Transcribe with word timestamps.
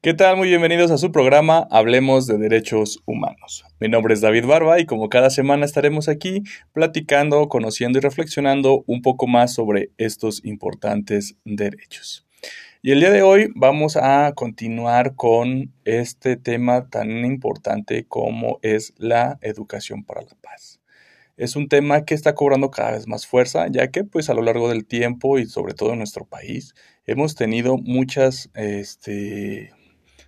¿Qué 0.00 0.14
tal? 0.14 0.36
Muy 0.36 0.46
bienvenidos 0.46 0.92
a 0.92 0.96
su 0.96 1.10
programa 1.10 1.66
Hablemos 1.72 2.28
de 2.28 2.38
Derechos 2.38 3.02
Humanos. 3.04 3.64
Mi 3.80 3.88
nombre 3.88 4.14
es 4.14 4.20
David 4.20 4.46
Barba 4.46 4.78
y 4.78 4.86
como 4.86 5.08
cada 5.08 5.28
semana 5.28 5.66
estaremos 5.66 6.08
aquí 6.08 6.44
platicando, 6.72 7.48
conociendo 7.48 7.98
y 7.98 8.02
reflexionando 8.02 8.84
un 8.86 9.02
poco 9.02 9.26
más 9.26 9.54
sobre 9.54 9.90
estos 9.98 10.44
importantes 10.44 11.34
derechos. 11.44 12.28
Y 12.80 12.92
el 12.92 13.00
día 13.00 13.10
de 13.10 13.22
hoy 13.22 13.50
vamos 13.56 13.96
a 13.96 14.32
continuar 14.36 15.16
con 15.16 15.74
este 15.84 16.36
tema 16.36 16.88
tan 16.88 17.24
importante 17.24 18.06
como 18.06 18.60
es 18.62 18.94
la 18.98 19.40
educación 19.42 20.04
para 20.04 20.22
la 20.22 20.36
paz. 20.40 20.80
Es 21.36 21.56
un 21.56 21.68
tema 21.68 22.04
que 22.04 22.14
está 22.14 22.36
cobrando 22.36 22.70
cada 22.70 22.92
vez 22.92 23.08
más 23.08 23.26
fuerza, 23.26 23.66
ya 23.68 23.90
que 23.90 24.04
pues 24.04 24.30
a 24.30 24.34
lo 24.34 24.42
largo 24.42 24.68
del 24.68 24.86
tiempo 24.86 25.40
y 25.40 25.46
sobre 25.46 25.74
todo 25.74 25.92
en 25.92 25.98
nuestro 25.98 26.24
país 26.24 26.76
hemos 27.04 27.34
tenido 27.34 27.78
muchas 27.78 28.50
este, 28.54 29.72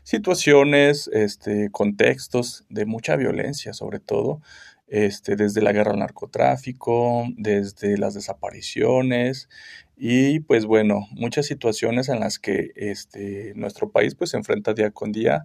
situaciones, 0.03 1.09
este, 1.13 1.71
contextos 1.71 2.65
de 2.69 2.87
mucha 2.87 3.17
violencia, 3.17 3.73
sobre 3.73 4.01
todo, 4.01 4.41
este, 4.89 5.37
desde 5.37 5.63
la 5.63 5.73
guerra 5.73 5.93
al 5.93 6.01
narcotráfico, 6.01 7.25
desde 7.37 7.97
las 7.97 8.15
desapariciones 8.15 9.49
y 9.97 10.41
pues 10.41 10.67
bueno, 10.67 11.07
muchas 11.13 11.47
situaciones 11.47 12.09
en 12.09 12.21
las 12.21 12.39
que 12.39 12.73
este, 12.75 13.53
nuestro 13.55 13.91
país 13.91 14.15
pues 14.15 14.31
se 14.31 14.37
enfrenta 14.39 14.75
día 14.75 14.91
con 14.91 15.13
día 15.13 15.45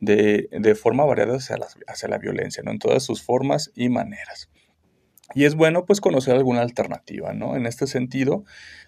de, 0.00 0.48
de 0.50 0.74
forma 0.74 1.04
variada 1.04 1.36
hacia 1.36 1.58
la, 1.58 1.66
hacia 1.88 2.08
la 2.08 2.18
violencia, 2.18 2.62
¿no? 2.62 2.70
En 2.70 2.78
todas 2.78 3.02
sus 3.02 3.22
formas 3.22 3.72
y 3.74 3.88
maneras. 3.88 4.48
Y 5.34 5.44
es 5.44 5.54
bueno 5.54 5.84
pues 5.84 6.00
conocer 6.00 6.36
alguna 6.36 6.62
alternativa, 6.62 7.32
¿no? 7.32 7.56
En 7.56 7.66
este 7.66 7.86
sentido, 7.86 8.44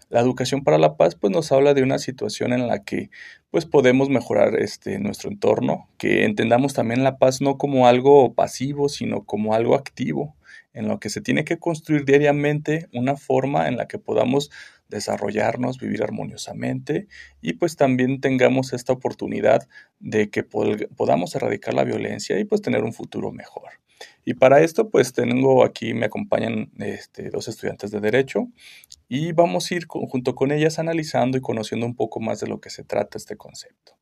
la 0.09 0.21
educación 0.21 0.63
para 0.63 0.79
la 0.79 0.97
paz 0.97 1.15
pues 1.17 1.33
nos 1.33 1.53
habla 1.53 1.75
de 1.75 1.83
una 1.83 1.99
situación 1.99 2.53
en 2.53 2.69
la 2.69 2.85
que 2.85 3.11
pues 3.51 3.67
podemos 3.67 4.09
mejorar 4.09 4.57
este 4.59 4.99
nuestro 4.99 5.31
entorno, 5.31 5.89
que 5.99 6.25
entendamos 6.25 6.75
también 6.75 7.03
la 7.05 7.19
paz 7.19 7.41
no 7.41 7.59
como 7.59 7.87
algo 7.87 8.35
pasivo, 8.35 8.89
sino 8.89 9.25
como 9.25 9.55
algo 9.55 9.75
activo, 9.75 10.37
en 10.73 10.89
lo 10.89 11.01
que 11.01 11.11
se 11.11 11.21
tiene 11.21 11.45
que 11.45 11.59
construir 11.59 12.05
diariamente 12.05 12.89
una 12.93 13.17
forma 13.17 13.69
en 13.69 13.77
la 13.77 13.89
que 13.89 13.99
podamos 13.99 14.51
desarrollarnos, 14.89 15.79
vivir 15.79 16.03
armoniosamente 16.03 17.09
y 17.43 17.55
pues 17.55 17.77
también 17.77 18.21
tengamos 18.21 18.73
esta 18.73 18.93
oportunidad 18.93 19.69
de 19.99 20.31
que 20.31 20.45
podamos 20.45 21.35
erradicar 21.35 21.75
la 21.75 21.85
violencia 21.85 22.39
y 22.39 22.45
pues 22.45 22.63
tener 22.63 22.85
un 22.85 22.93
futuro 22.93 23.33
mejor. 23.33 23.71
Y 24.25 24.35
para 24.35 24.61
esto, 24.61 24.91
pues 24.91 25.13
tengo 25.13 25.65
aquí, 25.65 25.95
me 25.95 26.07
acompañan 26.07 26.71
este, 26.79 27.31
dos 27.31 27.49
estudiantes 27.49 27.91
de 27.91 28.01
Derecho 28.01 28.49
y 29.09 29.33
vamos 29.33 29.71
a 29.71 29.75
ir 29.75 29.87
junto 29.87 30.35
con 30.35 30.53
ellas 30.53 30.79
analizando 30.79 31.39
y 31.39 31.41
conociendo 31.41 31.87
un 31.87 31.95
poco 31.95 32.21
más 32.21 32.41
de 32.41 32.47
lo 32.47 32.61
que 32.61 32.71
se 32.71 32.85
trata 32.85 33.19
este 33.19 33.37
concepto. 33.37 33.99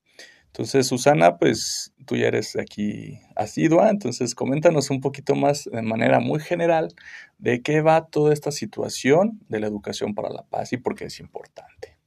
Entonces, 0.46 0.86
Susana, 0.86 1.36
pues 1.36 1.92
tú 2.06 2.16
ya 2.16 2.28
eres 2.28 2.56
aquí 2.56 3.20
asidua, 3.34 3.90
entonces 3.90 4.34
coméntanos 4.34 4.88
un 4.88 5.02
poquito 5.02 5.34
más 5.34 5.64
de 5.64 5.82
manera 5.82 6.18
muy 6.18 6.40
general 6.40 6.94
de 7.36 7.60
qué 7.60 7.82
va 7.82 8.06
toda 8.06 8.32
esta 8.32 8.50
situación 8.50 9.38
de 9.50 9.60
la 9.60 9.66
educación 9.66 10.14
para 10.14 10.30
la 10.30 10.44
paz 10.44 10.72
y 10.72 10.78
por 10.78 10.94
qué 10.94 11.04
es 11.04 11.20
importante. 11.20 11.98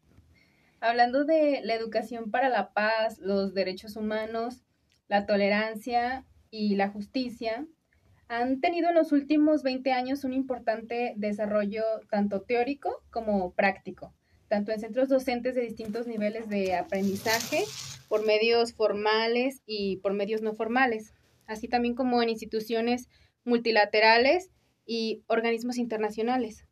Hablando 0.81 1.25
de 1.25 1.61
la 1.63 1.75
educación 1.75 2.31
para 2.31 2.49
la 2.49 2.73
paz, 2.73 3.19
los 3.19 3.53
derechos 3.53 3.95
humanos, 3.95 4.63
la 5.07 5.27
tolerancia 5.27 6.25
y 6.49 6.75
la 6.75 6.89
justicia, 6.89 7.67
han 8.29 8.61
tenido 8.61 8.89
en 8.89 8.95
los 8.95 9.11
últimos 9.11 9.63
20 9.63 9.91
años 9.91 10.23
un 10.23 10.33
importante 10.33 11.13
desarrollo 11.17 11.83
tanto 12.11 12.41
teórico 12.41 13.01
como 13.09 13.53
práctico, 13.53 14.13
tanto 14.47 14.71
en 14.71 14.79
centros 14.79 15.09
docentes 15.09 15.55
de 15.55 15.61
distintos 15.61 16.05
niveles 16.05 16.47
de 16.47 16.75
aprendizaje, 16.75 17.63
por 18.07 18.25
medios 18.25 18.73
formales 18.73 19.63
y 19.65 19.97
por 19.97 20.13
medios 20.13 20.43
no 20.43 20.53
formales, 20.53 21.13
así 21.47 21.67
también 21.67 21.95
como 21.95 22.21
en 22.21 22.29
instituciones 22.29 23.09
multilaterales 23.45 24.51
y 24.85 25.23
organismos 25.25 25.77
internacionales. 25.77 26.65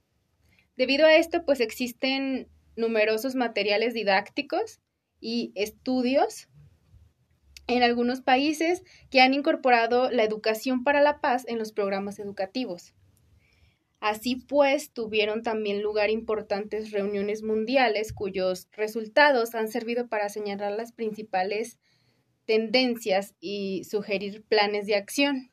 Debido 0.76 1.08
a 1.08 1.16
esto, 1.16 1.44
pues 1.44 1.60
existen 1.60 2.48
numerosos 2.76 3.34
materiales 3.34 3.96
didácticos 3.96 4.80
y 5.20 5.52
estudios 5.56 6.50
en 7.68 7.84
algunos 7.84 8.22
países 8.22 8.84
que 9.12 9.22
han 9.22 9.34
incorporado 9.34 10.10
la 10.10 10.24
educación 10.24 10.84
para 10.84 11.02
la 11.02 11.20
paz 11.20 11.46
en 11.48 11.60
los 11.60 11.72
programas 11.72 12.18
educativos. 12.20 12.94
Así 14.00 14.36
pues, 14.36 14.92
tuvieron 14.92 15.42
también 15.42 15.82
lugar 15.82 16.10
importantes 16.10 16.92
reuniones 16.92 17.44
mundiales 17.44 18.14
cuyos 18.14 18.68
resultados 18.72 19.56
han 19.56 19.70
servido 19.70 20.08
para 20.08 20.30
señalar 20.30 20.72
las 20.74 20.92
principales 20.92 21.80
tendencias 22.46 23.36
y 23.40 23.84
sugerir 23.84 24.44
planes 24.44 24.86
de 24.86 24.96
acción. 24.96 25.52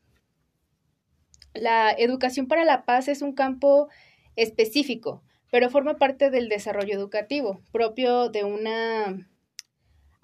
La 1.54 1.92
educación 1.92 2.47
para 2.47 2.64
la 2.64 2.84
paz 2.84 3.08
es 3.08 3.22
un 3.22 3.32
campo 3.32 3.88
específico, 4.36 5.22
pero 5.50 5.70
forma 5.70 5.97
parte 5.97 6.30
del 6.30 6.48
desarrollo 6.48 6.94
educativo, 6.94 7.62
propio 7.72 8.28
de 8.28 8.44
una 8.44 9.28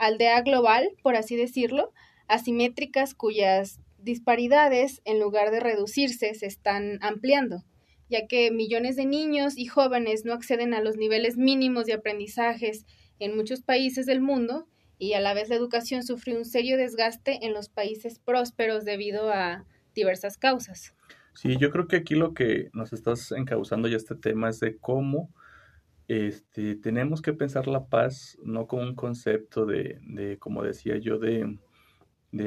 aldea 0.00 0.40
global, 0.40 0.90
por 1.02 1.14
así 1.14 1.36
decirlo, 1.36 1.92
asimétricas 2.26 3.14
cuyas 3.14 3.80
disparidades, 3.98 5.02
en 5.04 5.20
lugar 5.20 5.50
de 5.50 5.60
reducirse, 5.60 6.34
se 6.34 6.46
están 6.46 6.98
ampliando, 7.02 7.64
ya 8.08 8.26
que 8.26 8.50
millones 8.50 8.96
de 8.96 9.04
niños 9.04 9.56
y 9.56 9.66
jóvenes 9.66 10.24
no 10.24 10.32
acceden 10.32 10.74
a 10.74 10.80
los 10.80 10.96
niveles 10.96 11.36
mínimos 11.36 11.86
de 11.86 11.92
aprendizajes 11.92 12.86
en 13.18 13.36
muchos 13.36 13.60
países 13.60 14.06
del 14.06 14.20
mundo 14.20 14.66
y 14.98 15.12
a 15.12 15.20
la 15.20 15.34
vez 15.34 15.48
la 15.48 15.56
educación 15.56 16.02
sufre 16.02 16.36
un 16.36 16.44
serio 16.44 16.76
desgaste 16.76 17.44
en 17.44 17.52
los 17.52 17.68
países 17.68 18.18
prósperos 18.18 18.84
debido 18.84 19.30
a 19.30 19.66
diversas 19.94 20.38
causas. 20.38 20.94
Sí, 21.34 21.56
yo 21.58 21.70
creo 21.70 21.86
que 21.86 21.96
aquí 21.96 22.14
lo 22.14 22.32
que 22.32 22.70
nos 22.72 22.92
estás 22.92 23.32
encauzando 23.32 23.88
ya 23.88 23.96
este 23.96 24.14
tema 24.14 24.48
es 24.48 24.60
de 24.60 24.76
cómo 24.78 25.30
este, 26.10 26.74
tenemos 26.74 27.22
que 27.22 27.32
pensar 27.32 27.68
la 27.68 27.86
paz 27.86 28.36
no 28.42 28.66
como 28.66 28.82
un 28.82 28.96
concepto 28.96 29.64
de, 29.64 30.00
de 30.02 30.38
como 30.38 30.64
decía 30.64 30.96
yo, 30.98 31.20
de, 31.20 31.56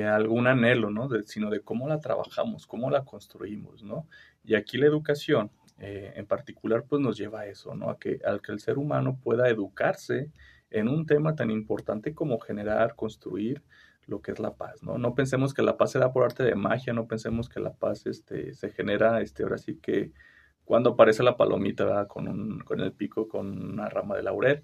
algún 0.06 0.48
anhelo, 0.48 0.90
¿no? 0.90 1.08
sino 1.24 1.50
de 1.50 1.62
cómo 1.62 1.88
la 1.88 2.02
trabajamos, 2.02 2.68
cómo 2.68 2.90
la 2.90 3.06
construimos, 3.06 3.82
¿no? 3.82 4.06
Y 4.44 4.56
aquí 4.56 4.78
la 4.78 4.88
educación, 4.88 5.50
eh, 5.80 6.12
en 6.18 6.26
particular, 6.26 6.84
pues 6.90 7.02
nos 7.02 7.18
lleva 7.18 7.42
a 7.42 7.46
eso, 7.46 7.74
¿no? 7.74 7.90
A 7.90 7.98
que, 7.98 8.20
al 8.26 8.42
que 8.42 8.52
el 8.52 8.60
ser 8.60 8.78
humano 8.78 9.18
pueda 9.24 9.48
educarse 9.48 10.30
en 10.70 10.90
un 10.90 11.06
tema 11.06 11.34
tan 11.36 11.50
importante 11.50 12.14
como 12.14 12.40
generar, 12.40 12.96
construir 12.96 13.64
lo 14.08 14.22
que 14.22 14.34
es 14.34 14.40
la 14.40 14.56
paz, 14.56 14.84
¿no? 14.84 14.98
No 14.98 15.16
pensemos 15.16 15.54
que 15.54 15.62
la 15.62 15.78
paz 15.78 15.92
se 15.92 16.00
da 16.00 16.12
por 16.12 16.26
arte 16.26 16.44
de 16.44 16.56
magia, 16.56 16.92
no 16.92 17.08
pensemos 17.08 17.48
que 17.48 17.62
la 17.62 17.72
paz 17.72 18.08
este, 18.08 18.54
se 18.56 18.72
genera, 18.72 19.22
este, 19.22 19.44
ahora 19.44 19.58
sí 19.58 19.78
que 19.82 20.12
cuando 20.66 20.92
aparece 20.92 21.24
la 21.24 21.38
palomita 21.38 22.08
con, 22.08 22.28
un, 22.28 22.60
con 22.60 22.80
el 22.80 22.94
pico, 22.94 23.28
con 23.28 23.74
una 23.74 23.90
rama 23.90 24.16
de 24.16 24.24
laurel, 24.24 24.62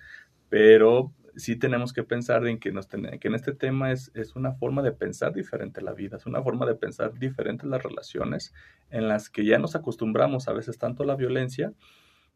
pero 0.50 1.14
sí 1.36 1.56
tenemos 1.56 1.94
que 1.94 2.04
pensar 2.04 2.46
en 2.48 2.60
que, 2.60 2.70
en 2.70 3.36
este 3.36 3.54
tema 3.54 3.92
es, 3.92 4.12
es, 4.14 4.36
una 4.36 4.54
forma 4.54 4.82
de 4.82 4.92
pensar 4.92 5.34
diferente 5.34 5.82
la 5.82 5.94
vida, 5.94 6.18
es 6.18 6.26
una 6.26 6.42
forma 6.42 6.66
de 6.66 6.76
pensar 6.76 7.14
diferente 7.14 7.68
las 7.68 7.84
relaciones 7.84 8.54
en 8.90 9.08
las 9.08 9.30
que 9.30 9.46
ya 9.46 9.60
nos 9.60 9.76
acostumbramos 9.76 10.48
a 10.48 10.54
veces 10.54 10.78
tanto 10.78 11.04
a 11.04 11.06
la 11.06 11.16
violencia 11.16 11.74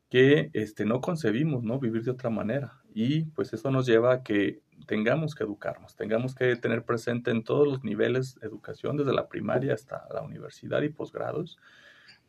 que 0.09 0.51
este, 0.53 0.85
no 0.85 1.01
concebimos 1.01 1.63
¿no? 1.63 1.80
vivir 1.80 2.03
de 2.03 2.12
otra 2.12 2.30
manera. 2.30 2.74
Y 2.94 3.25
pues 3.31 3.51
eso 3.51 3.72
nos 3.72 3.88
lleva 3.88 4.13
a 4.13 4.24
que 4.24 4.62
tengamos 4.85 5.34
que 5.34 5.44
educarnos, 5.44 5.95
tengamos 5.95 6.35
que 6.35 6.56
tener 6.56 6.85
presente 6.85 7.31
en 7.31 7.44
todos 7.44 7.68
los 7.68 7.84
niveles 7.84 8.35
de 8.35 8.47
educación, 8.47 8.95
desde 8.95 9.13
la 9.13 9.28
primaria 9.28 9.74
hasta 9.74 10.07
la 10.13 10.22
universidad 10.22 10.84
y 10.84 10.90
posgrados, 10.90 11.57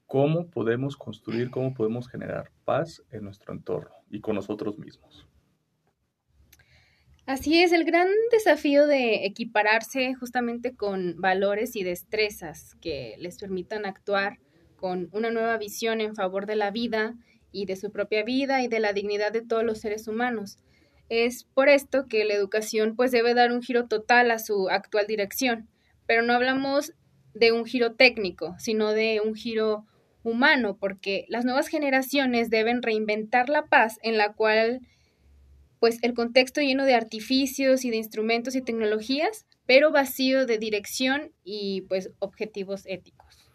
cómo 0.07 0.51
podemos 0.51 0.97
construir, 0.97 1.51
cómo 1.51 1.75
podemos 1.75 2.09
generar 2.09 2.51
paz 2.65 3.03
en 3.11 3.25
nuestro 3.25 3.53
entorno 3.53 3.95
y 4.11 4.21
con 4.21 4.35
nosotros 4.35 4.79
mismos. 4.79 5.27
Así 7.27 7.63
es, 7.63 7.73
el 7.73 7.85
gran 7.85 8.09
desafío 8.31 8.87
de 8.87 9.25
equipararse 9.25 10.15
justamente 10.15 10.77
con 10.77 11.19
valores 11.19 11.75
y 11.75 11.83
destrezas 11.83 12.75
que 12.83 13.15
les 13.19 13.39
permitan 13.39 13.87
actuar 13.87 14.39
con 14.77 15.09
una 15.13 15.31
nueva 15.31 15.57
visión 15.57 16.03
en 16.03 16.15
favor 16.15 16.45
de 16.45 16.57
la 16.57 16.71
vida 16.71 17.15
y 17.51 17.65
de 17.65 17.77
su 17.77 17.91
propia 17.91 18.25
vida 18.25 18.63
y 18.63 18.69
de 18.69 18.81
la 18.81 18.93
dignidad 18.93 19.33
de 19.33 19.41
todos 19.41 19.65
los 19.65 19.81
seres 19.81 20.07
humanos. 20.07 20.59
Es 21.09 21.45
por 21.45 21.71
esto 21.71 22.09
que 22.09 22.27
la 22.27 22.35
educación 22.35 22.95
pues 22.95 23.11
debe 23.11 23.33
dar 23.33 23.53
un 23.53 23.63
giro 23.63 23.89
total 23.89 24.31
a 24.31 24.39
su 24.39 24.69
actual 24.69 25.07
dirección, 25.07 25.69
pero 26.07 26.21
no 26.23 26.35
hablamos 26.35 26.93
de 27.33 27.53
un 27.53 27.65
giro 27.65 27.95
técnico, 27.95 28.55
sino 28.59 28.93
de 28.93 29.23
un 29.25 29.35
giro 29.35 29.87
humano, 30.25 30.77
porque 30.79 31.27
las 31.29 31.45
nuevas 31.45 31.69
generaciones 31.69 32.51
deben 32.51 32.83
reinventar 32.83 33.49
la 33.49 33.67
paz 33.67 33.99
en 34.03 34.19
la 34.19 34.33
cual 34.33 34.81
pues 35.79 36.03
el 36.03 36.15
contexto 36.15 36.61
lleno 36.61 36.85
de 36.85 36.95
artificios 36.95 37.85
y 37.85 37.91
de 37.91 37.97
instrumentos 37.97 38.57
y 38.57 38.63
tecnologías, 38.63 39.47
pero 39.67 39.93
vacío 39.93 40.47
de 40.47 40.59
dirección 40.59 41.31
y 41.45 41.83
pues 41.83 42.11
objetivos 42.19 42.85
éticos. 42.87 43.51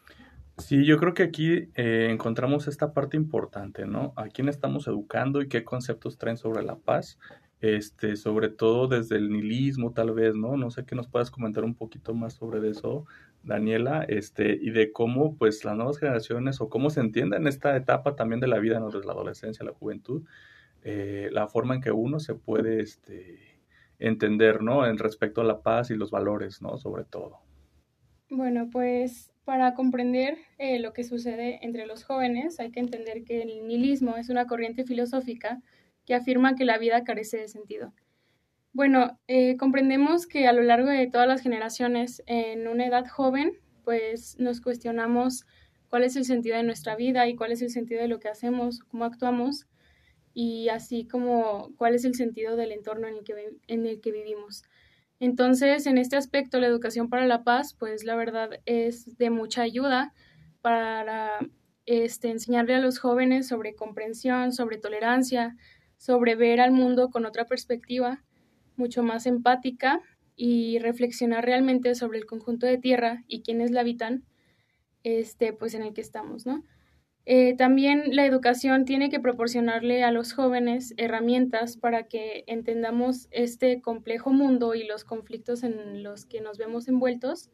Sí, 0.59 0.85
yo 0.85 0.97
creo 0.97 1.13
que 1.13 1.23
aquí 1.23 1.69
eh, 1.75 2.07
encontramos 2.11 2.67
esta 2.67 2.93
parte 2.93 3.17
importante, 3.17 3.85
¿no? 3.85 4.13
¿A 4.15 4.27
quién 4.27 4.49
estamos 4.49 4.87
educando 4.87 5.41
y 5.41 5.47
qué 5.47 5.63
conceptos 5.63 6.17
traen 6.17 6.37
sobre 6.37 6.63
la 6.63 6.75
paz? 6.75 7.17
este, 7.61 8.15
sobre 8.15 8.49
todo 8.49 8.87
desde 8.87 9.17
el 9.17 9.29
nihilismo 9.29 9.91
tal 9.91 10.11
vez, 10.13 10.35
¿no? 10.35 10.55
No 10.55 10.71
sé 10.71 10.85
qué 10.85 10.95
nos 10.95 11.07
puedas 11.07 11.29
comentar 11.29 11.63
un 11.63 11.75
poquito 11.75 12.13
más 12.13 12.33
sobre 12.33 12.67
eso, 12.69 13.05
Daniela, 13.43 14.03
este, 14.07 14.57
y 14.61 14.71
de 14.71 14.91
cómo 14.91 15.35
pues 15.35 15.63
las 15.65 15.75
nuevas 15.75 15.97
generaciones 15.97 16.61
o 16.61 16.69
cómo 16.69 16.89
se 16.89 16.99
entiende 16.99 17.37
en 17.37 17.47
esta 17.47 17.75
etapa 17.75 18.15
también 18.15 18.39
de 18.39 18.47
la 18.47 18.59
vida, 18.59 18.79
¿no? 18.79 18.89
Desde 18.89 19.05
la 19.05 19.13
adolescencia, 19.13 19.65
la 19.65 19.73
juventud, 19.73 20.23
eh, 20.83 21.29
la 21.31 21.47
forma 21.47 21.75
en 21.75 21.81
que 21.81 21.91
uno 21.91 22.19
se 22.19 22.35
puede, 22.35 22.81
este, 22.81 23.49
entender, 23.99 24.63
¿no? 24.63 24.87
En 24.87 24.97
respecto 24.97 25.41
a 25.41 25.43
la 25.43 25.61
paz 25.61 25.91
y 25.91 25.95
los 25.95 26.09
valores, 26.09 26.61
¿no? 26.61 26.77
Sobre 26.77 27.03
todo. 27.03 27.39
Bueno, 28.29 28.69
pues 28.71 29.31
para 29.43 29.73
comprender 29.73 30.37
eh, 30.57 30.79
lo 30.79 30.93
que 30.93 31.03
sucede 31.03 31.59
entre 31.65 31.85
los 31.85 32.03
jóvenes 32.03 32.59
hay 32.59 32.71
que 32.71 32.79
entender 32.79 33.23
que 33.23 33.41
el 33.41 33.67
nihilismo 33.67 34.15
es 34.17 34.29
una 34.29 34.47
corriente 34.47 34.85
filosófica 34.85 35.61
que 36.05 36.15
afirma 36.15 36.55
que 36.55 36.65
la 36.65 36.77
vida 36.77 37.03
carece 37.03 37.37
de 37.37 37.47
sentido. 37.47 37.93
Bueno, 38.73 39.19
eh, 39.27 39.57
comprendemos 39.57 40.27
que 40.27 40.47
a 40.47 40.53
lo 40.53 40.61
largo 40.61 40.89
de 40.89 41.07
todas 41.07 41.27
las 41.27 41.41
generaciones, 41.41 42.23
en 42.27 42.67
una 42.67 42.85
edad 42.85 43.05
joven, 43.07 43.53
pues 43.83 44.37
nos 44.39 44.61
cuestionamos 44.61 45.45
cuál 45.89 46.03
es 46.03 46.15
el 46.15 46.25
sentido 46.25 46.55
de 46.57 46.63
nuestra 46.63 46.95
vida 46.95 47.27
y 47.27 47.35
cuál 47.35 47.51
es 47.51 47.61
el 47.61 47.71
sentido 47.71 48.01
de 48.01 48.07
lo 48.07 48.19
que 48.19 48.29
hacemos, 48.29 48.79
cómo 48.81 49.05
actuamos 49.05 49.65
y 50.33 50.69
así 50.69 51.07
como 51.07 51.71
cuál 51.77 51.95
es 51.95 52.05
el 52.05 52.15
sentido 52.15 52.55
del 52.55 52.71
entorno 52.71 53.07
en 53.07 53.15
el 53.17 53.23
que, 53.23 53.57
en 53.67 53.87
el 53.87 54.01
que 54.01 54.11
vivimos. 54.11 54.63
Entonces, 55.19 55.85
en 55.87 55.97
este 55.97 56.15
aspecto, 56.17 56.59
la 56.59 56.67
educación 56.67 57.09
para 57.09 57.25
la 57.27 57.43
paz, 57.43 57.75
pues 57.77 58.03
la 58.05 58.15
verdad 58.15 58.51
es 58.65 59.17
de 59.17 59.29
mucha 59.31 59.63
ayuda 59.63 60.13
para 60.61 61.39
este, 61.85 62.29
enseñarle 62.29 62.75
a 62.75 62.79
los 62.79 62.99
jóvenes 62.99 63.47
sobre 63.47 63.75
comprensión, 63.75 64.53
sobre 64.53 64.77
tolerancia, 64.77 65.55
sobre 65.97 66.35
ver 66.35 66.61
al 66.61 66.71
mundo 66.71 67.09
con 67.09 67.25
otra 67.25 67.45
perspectiva, 67.45 68.23
mucho 68.79 69.03
más 69.03 69.25
empática 69.25 70.01
y 70.35 70.79
reflexionar 70.79 71.45
realmente 71.45 71.93
sobre 71.95 72.17
el 72.17 72.25
conjunto 72.25 72.65
de 72.65 72.77
tierra 72.77 73.23
y 73.27 73.41
quienes 73.41 73.71
la 73.71 73.81
habitan, 73.81 74.23
este, 75.03 75.53
pues 75.53 75.73
en 75.73 75.83
el 75.83 75.93
que 75.93 76.01
estamos, 76.01 76.45
¿no? 76.45 76.63
Eh, 77.25 77.55
también 77.55 78.15
la 78.15 78.25
educación 78.25 78.85
tiene 78.85 79.09
que 79.09 79.19
proporcionarle 79.19 80.03
a 80.03 80.11
los 80.11 80.33
jóvenes 80.33 80.95
herramientas 80.97 81.77
para 81.77 82.07
que 82.07 82.43
entendamos 82.47 83.27
este 83.29 83.81
complejo 83.81 84.31
mundo 84.31 84.73
y 84.73 84.83
los 84.83 85.03
conflictos 85.03 85.61
en 85.63 86.01
los 86.01 86.25
que 86.25 86.41
nos 86.41 86.57
vemos 86.57 86.87
envueltos 86.87 87.51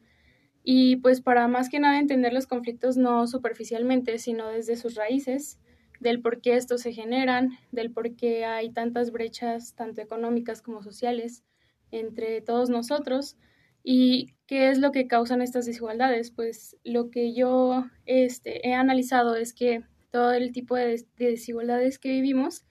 y 0.68 0.96
pues 0.96 1.20
para 1.20 1.46
más 1.46 1.68
que 1.68 1.78
nada 1.78 1.98
entender 1.98 2.32
los 2.32 2.46
conflictos 2.46 2.96
no 2.96 3.26
superficialmente, 3.26 4.18
sino 4.18 4.48
desde 4.48 4.76
sus 4.76 4.94
raíces, 4.94 5.60
del 6.00 6.20
por 6.20 6.40
qué 6.40 6.56
estos 6.56 6.82
se 6.82 6.92
generan, 6.92 7.58
del 7.72 7.90
por 7.90 8.14
qué 8.16 8.44
hay 8.44 8.70
tantas 8.70 9.10
brechas, 9.12 9.74
tanto 9.74 10.00
económicas 10.00 10.62
como 10.62 10.82
sociales, 10.82 11.44
entre 11.90 12.40
todos 12.40 12.68
nosotros 12.68 13.36
¿Y 13.88 14.34
qué 14.48 14.70
es 14.70 14.78
lo 14.78 14.90
que 14.90 15.06
causan 15.06 15.40
estas 15.40 15.64
desigualdades? 15.64 16.32
Pues 16.32 16.76
lo 16.82 17.08
que 17.08 17.32
yo 17.34 17.84
este, 18.04 18.68
he 18.68 18.74
analizado 18.74 19.36
es 19.36 19.54
que 19.54 19.84
todo 20.10 20.32
el 20.32 20.50
tipo 20.50 20.74
de, 20.74 21.06
desigualdades 21.16 22.00
que 22.00 22.08
vivimos 22.08 22.64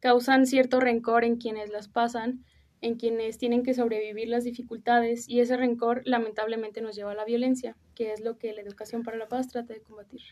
causan 0.00 0.46
cierto 0.46 0.80
rencor 0.80 1.22
en 1.22 1.36
quienes 1.36 1.70
las 1.70 1.86
pasan, 1.86 2.44
en 2.80 2.96
quienes 2.96 3.38
tienen 3.38 3.62
que 3.62 3.72
sobrevivir 3.72 4.26
las 4.28 4.42
dificultades 4.42 5.28
y 5.28 5.38
ese 5.38 5.56
rencor 5.56 6.02
lamentablemente 6.04 6.80
nos 6.80 6.96
lleva 6.96 7.12
a 7.12 7.14
la 7.14 7.24
violencia, 7.24 7.76
que 7.94 8.12
es 8.12 8.20
lo 8.20 8.36
que 8.36 8.52
la 8.52 8.60
educación 8.60 9.04
para 9.04 9.16
la 9.16 9.28
paz 9.28 9.46
trata 9.46 9.74
de 9.74 9.80
combatir. 9.80 10.22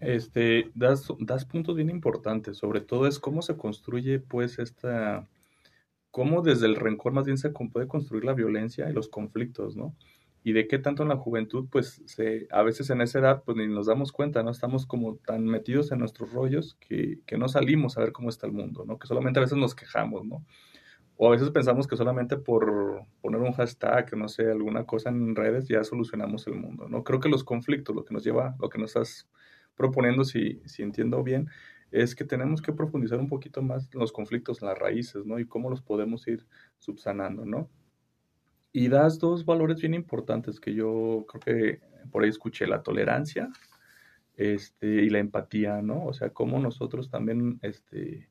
Este, 0.00 0.70
das, 0.74 1.08
das 1.18 1.44
puntos 1.44 1.76
bien 1.76 1.90
importantes, 1.90 2.56
sobre 2.56 2.80
todo 2.80 3.06
es 3.06 3.18
cómo 3.18 3.42
se 3.42 3.56
construye 3.56 4.18
pues 4.18 4.58
esta 4.58 5.28
cómo 6.10 6.42
desde 6.42 6.66
el 6.66 6.76
rencor 6.76 7.12
más 7.12 7.24
bien 7.24 7.38
se 7.38 7.50
puede 7.50 7.86
construir 7.86 8.24
la 8.24 8.34
violencia 8.34 8.88
y 8.88 8.92
los 8.92 9.08
conflictos, 9.08 9.76
¿no? 9.76 9.94
Y 10.42 10.52
de 10.52 10.66
qué 10.66 10.78
tanto 10.78 11.02
en 11.02 11.10
la 11.10 11.16
juventud, 11.16 11.66
pues 11.70 12.02
se, 12.06 12.48
a 12.50 12.62
veces 12.62 12.88
en 12.90 13.02
esa 13.02 13.18
edad, 13.18 13.42
pues 13.44 13.58
ni 13.58 13.66
nos 13.66 13.86
damos 13.86 14.10
cuenta, 14.10 14.42
¿no? 14.42 14.50
Estamos 14.50 14.86
como 14.86 15.16
tan 15.16 15.44
metidos 15.44 15.92
en 15.92 15.98
nuestros 15.98 16.32
rollos 16.32 16.76
que, 16.80 17.20
que 17.26 17.36
no 17.36 17.48
salimos 17.48 17.98
a 17.98 18.00
ver 18.00 18.12
cómo 18.12 18.30
está 18.30 18.46
el 18.46 18.52
mundo, 18.52 18.84
¿no? 18.86 18.98
Que 18.98 19.06
solamente 19.06 19.38
a 19.38 19.42
veces 19.42 19.58
nos 19.58 19.74
quejamos, 19.74 20.24
¿no? 20.24 20.44
O 21.16 21.28
a 21.28 21.32
veces 21.32 21.50
pensamos 21.50 21.86
que 21.86 21.96
solamente 21.96 22.38
por 22.38 23.04
poner 23.20 23.42
un 23.42 23.52
hashtag, 23.52 24.16
no 24.16 24.28
sé, 24.28 24.50
alguna 24.50 24.86
cosa 24.86 25.10
en 25.10 25.36
redes, 25.36 25.68
ya 25.68 25.84
solucionamos 25.84 26.46
el 26.46 26.54
mundo, 26.54 26.88
¿no? 26.88 27.04
Creo 27.04 27.20
que 27.20 27.28
los 27.28 27.44
conflictos, 27.44 27.94
lo 27.94 28.04
que 28.06 28.14
nos 28.14 28.24
lleva, 28.24 28.56
lo 28.58 28.70
que 28.70 28.78
nos 28.78 28.90
estás 28.96 29.28
proponiendo, 29.80 30.24
si, 30.24 30.60
si 30.66 30.82
entiendo 30.82 31.22
bien, 31.22 31.48
es 31.90 32.14
que 32.14 32.24
tenemos 32.24 32.60
que 32.60 32.74
profundizar 32.74 33.18
un 33.18 33.28
poquito 33.28 33.62
más 33.62 33.88
los 33.94 34.12
conflictos, 34.12 34.60
las 34.60 34.78
raíces, 34.78 35.24
¿no? 35.24 35.38
Y 35.38 35.46
cómo 35.46 35.70
los 35.70 35.80
podemos 35.80 36.28
ir 36.28 36.46
subsanando, 36.78 37.46
¿no? 37.46 37.70
Y 38.72 38.88
das 38.88 39.18
dos 39.18 39.46
valores 39.46 39.80
bien 39.80 39.94
importantes 39.94 40.60
que 40.60 40.74
yo 40.74 41.24
creo 41.26 41.40
que 41.40 41.80
por 42.10 42.22
ahí 42.22 42.28
escuché, 42.28 42.66
la 42.66 42.82
tolerancia 42.82 43.48
este, 44.36 44.86
y 44.86 45.08
la 45.08 45.18
empatía, 45.18 45.80
¿no? 45.80 46.04
O 46.04 46.12
sea, 46.12 46.28
cómo 46.28 46.58
nosotros 46.58 47.08
también 47.08 47.58
este, 47.62 48.28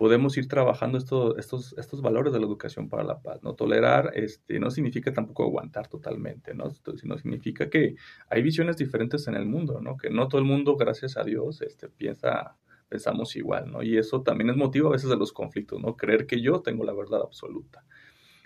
podemos 0.00 0.34
ir 0.38 0.48
trabajando 0.48 0.96
estos, 0.96 1.36
estos, 1.36 1.74
estos 1.76 2.00
valores 2.00 2.32
de 2.32 2.38
la 2.38 2.46
educación 2.46 2.88
para 2.88 3.04
la 3.04 3.20
paz, 3.20 3.42
¿no? 3.42 3.52
Tolerar 3.52 4.12
este, 4.14 4.58
no 4.58 4.70
significa 4.70 5.12
tampoco 5.12 5.44
aguantar 5.44 5.88
totalmente, 5.88 6.54
¿no? 6.54 6.70
Sino 6.70 7.18
significa 7.18 7.68
que 7.68 7.96
hay 8.30 8.40
visiones 8.40 8.78
diferentes 8.78 9.28
en 9.28 9.34
el 9.34 9.44
mundo, 9.44 9.78
¿no? 9.82 9.98
Que 9.98 10.08
no 10.08 10.26
todo 10.26 10.40
el 10.40 10.46
mundo, 10.46 10.76
gracias 10.76 11.18
a 11.18 11.22
Dios, 11.22 11.60
este, 11.60 11.90
piensa 11.90 12.56
pensamos 12.88 13.36
igual, 13.36 13.70
¿no? 13.70 13.82
Y 13.82 13.98
eso 13.98 14.22
también 14.22 14.48
es 14.48 14.56
motivo 14.56 14.88
a 14.88 14.92
veces 14.92 15.10
de 15.10 15.18
los 15.18 15.34
conflictos, 15.34 15.78
¿no? 15.82 15.94
Creer 15.98 16.26
que 16.26 16.40
yo 16.40 16.62
tengo 16.62 16.82
la 16.84 16.94
verdad 16.94 17.20
absoluta. 17.20 17.84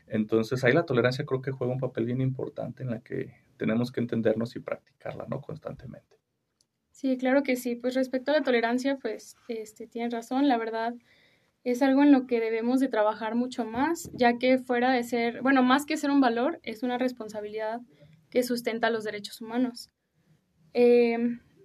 Entonces 0.08 0.64
ahí 0.64 0.72
la 0.72 0.86
tolerancia 0.86 1.24
creo 1.24 1.40
que 1.40 1.52
juega 1.52 1.72
un 1.72 1.78
papel 1.78 2.04
bien 2.04 2.20
importante 2.20 2.82
en 2.82 2.90
la 2.90 2.98
que 2.98 3.32
tenemos 3.58 3.92
que 3.92 4.00
entendernos 4.00 4.56
y 4.56 4.58
practicarla, 4.58 5.26
¿no? 5.28 5.40
Constantemente. 5.40 6.16
Sí, 6.90 7.16
claro 7.16 7.44
que 7.44 7.54
sí. 7.54 7.76
Pues 7.76 7.94
respecto 7.94 8.32
a 8.32 8.34
la 8.34 8.42
tolerancia, 8.42 8.98
pues 9.00 9.36
este, 9.46 9.86
tienes 9.86 10.12
razón, 10.12 10.48
la 10.48 10.58
verdad 10.58 10.94
es 11.64 11.80
algo 11.80 12.02
en 12.02 12.12
lo 12.12 12.26
que 12.26 12.40
debemos 12.40 12.78
de 12.78 12.88
trabajar 12.88 13.34
mucho 13.34 13.64
más, 13.64 14.10
ya 14.12 14.38
que 14.38 14.58
fuera 14.58 14.92
de 14.92 15.02
ser, 15.02 15.40
bueno, 15.40 15.62
más 15.62 15.86
que 15.86 15.96
ser 15.96 16.10
un 16.10 16.20
valor, 16.20 16.60
es 16.62 16.82
una 16.82 16.98
responsabilidad 16.98 17.80
que 18.30 18.42
sustenta 18.42 18.90
los 18.90 19.04
derechos 19.04 19.40
humanos. 19.40 19.90
Eh, 20.74 21.16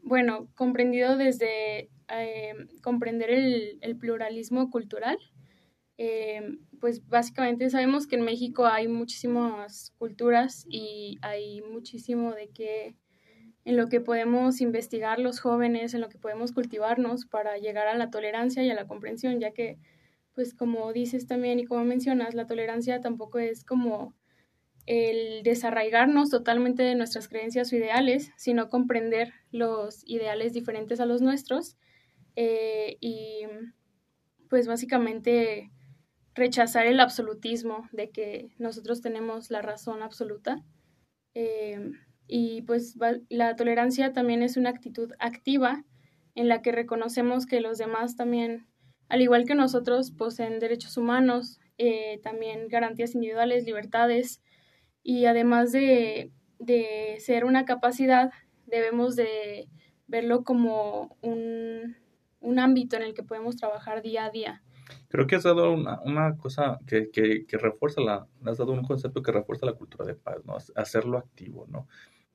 bueno, 0.03 0.47
comprendido 0.55 1.17
desde 1.17 1.89
eh, 2.09 2.53
comprender 2.81 3.29
el, 3.29 3.97
pluralismo 3.99 4.69
cultural. 4.69 5.17
Eh, 5.97 6.57
pues 6.79 7.05
básicamente 7.07 7.69
sabemos 7.69 8.07
que 8.07 8.15
en 8.15 8.23
México 8.23 8.65
hay 8.65 8.87
muchísimas 8.87 9.91
culturas 9.97 10.65
y 10.69 11.17
hay 11.21 11.61
muchísimo 11.61 12.31
de 12.31 12.49
que 12.49 12.95
en 13.69 13.77
lo 13.77 13.87
que 13.87 14.01
podemos 14.01 14.61
investigar 14.61 15.19
los 15.19 15.39
jóvenes, 15.39 15.93
en 15.93 16.01
lo 16.01 16.09
que 16.09 16.17
podemos 16.17 16.53
cultivarnos 16.53 17.27
para 17.27 17.59
llegar 17.59 17.85
a 17.87 17.95
la 17.95 18.09
tolerancia 18.09 18.63
y 18.63 18.71
a 18.71 18.73
la 18.73 18.87
comprensión, 18.87 19.39
ya 19.39 19.51
que, 19.51 19.77
pues 20.33 20.55
como 20.55 20.91
dices 20.91 21.27
también 21.27 21.59
y 21.59 21.65
como 21.65 21.85
mencionas, 21.85 22.33
la 22.33 22.47
tolerancia 22.47 22.99
tampoco 22.99 23.37
es 23.37 23.63
como 23.63 24.15
el 24.87 25.43
desarraigarnos 25.43 26.31
totalmente 26.31 26.81
de 26.81 26.95
nuestras 26.95 27.27
creencias 27.27 27.71
o 27.71 27.75
ideales, 27.75 28.31
sino 28.37 28.69
comprender 28.69 29.33
los 29.51 30.01
ideales 30.07 30.53
diferentes 30.53 30.99
a 30.99 31.05
los 31.05 31.21
nuestros 31.21 31.77
eh, 32.35 32.97
y 32.99 33.43
pues 34.49 34.65
básicamente 34.65 35.69
rechazar 36.33 36.87
el 36.87 36.99
absolutismo 36.99 37.87
de 37.91 38.09
que 38.09 38.49
nosotros 38.57 39.01
tenemos 39.01 39.51
la 39.51 39.61
razón 39.61 40.01
absoluta. 40.01 40.65
Eh, 41.35 41.91
y 42.31 42.61
pues 42.61 42.95
la 43.29 43.55
tolerancia 43.55 44.13
también 44.13 44.43
es 44.43 44.55
una 44.55 44.69
actitud 44.69 45.11
activa 45.17 45.83
en 46.35 46.47
la 46.47 46.61
que 46.61 46.71
reconocemos 46.71 47.47
que 47.47 47.59
los 47.59 47.79
demás 47.79 48.15
también, 48.15 48.67
al 49.09 49.21
igual 49.23 49.45
que 49.45 49.55
nosotros, 49.55 50.11
poseen 50.11 50.59
derechos 50.59 50.95
humanos, 50.95 51.59
eh, 51.79 52.19
también 52.21 52.67
garantías 52.67 53.15
individuales, 53.15 53.65
libertades, 53.65 54.43
y 55.01 55.25
además 55.25 55.71
de, 55.71 56.31
de 56.59 57.15
ser 57.17 57.45
una 57.45 57.65
capacidad, 57.65 58.31
debemos 58.67 59.15
de 59.15 59.67
verlo 60.05 60.43
como 60.43 61.17
un, 61.21 61.97
un 62.41 62.59
ámbito 62.59 62.95
en 62.95 63.01
el 63.01 63.15
que 63.15 63.23
podemos 63.23 63.57
trabajar 63.57 64.03
día 64.03 64.25
a 64.25 64.29
día. 64.29 64.61
Creo 65.07 65.25
que 65.25 65.35
has 65.35 65.43
dado 65.43 65.73
una, 65.73 65.99
una 66.01 66.37
cosa 66.37 66.79
que, 66.85 67.09
que, 67.09 67.47
que, 67.47 67.57
refuerza 67.57 68.01
la, 68.01 68.27
has 68.45 68.59
dado 68.59 68.71
un 68.71 68.83
concepto 68.83 69.23
que 69.23 69.31
refuerza 69.31 69.65
la 69.65 69.73
cultura 69.73 70.05
de 70.05 70.13
paz, 70.13 70.37
¿no? 70.45 70.57
Hacerlo 70.75 71.17
activo, 71.17 71.65
¿no? 71.67 71.87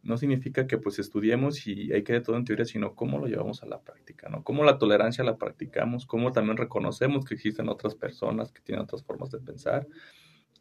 No 0.04 0.16
significa 0.16 0.66
que 0.66 0.78
pues 0.78 0.98
estudiemos 0.98 1.66
y 1.66 1.92
hay 1.92 2.04
que 2.04 2.12
de 2.12 2.20
todo 2.20 2.36
en 2.36 2.44
teoría, 2.44 2.64
sino 2.64 2.94
cómo 2.94 3.18
lo 3.18 3.26
llevamos 3.26 3.62
a 3.62 3.66
la 3.66 3.80
práctica, 3.80 4.28
¿no? 4.28 4.44
Cómo 4.44 4.64
la 4.64 4.78
tolerancia 4.78 5.24
la 5.24 5.38
practicamos, 5.38 6.06
cómo 6.06 6.32
también 6.32 6.56
reconocemos 6.56 7.24
que 7.24 7.34
existen 7.34 7.68
otras 7.68 7.94
personas 7.94 8.52
que 8.52 8.60
tienen 8.60 8.84
otras 8.84 9.02
formas 9.02 9.30
de 9.30 9.40
pensar 9.40 9.86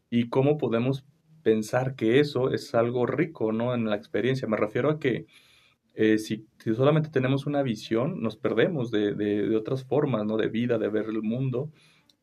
y 0.09 0.29
cómo 0.29 0.57
podemos 0.57 1.05
pensar 1.43 1.95
que 1.95 2.19
eso 2.19 2.51
es 2.51 2.73
algo 2.73 3.05
rico, 3.05 3.51
¿no? 3.51 3.73
En 3.75 3.85
la 3.89 3.95
experiencia. 3.95 4.47
Me 4.47 4.57
refiero 4.57 4.89
a 4.89 4.99
que 4.99 5.27
eh, 5.95 6.17
si, 6.17 6.47
solamente 6.75 7.09
tenemos 7.09 7.45
una 7.45 7.61
visión, 7.61 8.21
nos 8.21 8.35
perdemos 8.37 8.89
de, 8.89 9.13
de, 9.13 9.55
otras 9.55 9.83
formas, 9.83 10.25
¿no? 10.25 10.37
De 10.37 10.47
vida, 10.47 10.77
de 10.79 10.89
ver 10.89 11.05
el 11.05 11.21
mundo 11.21 11.71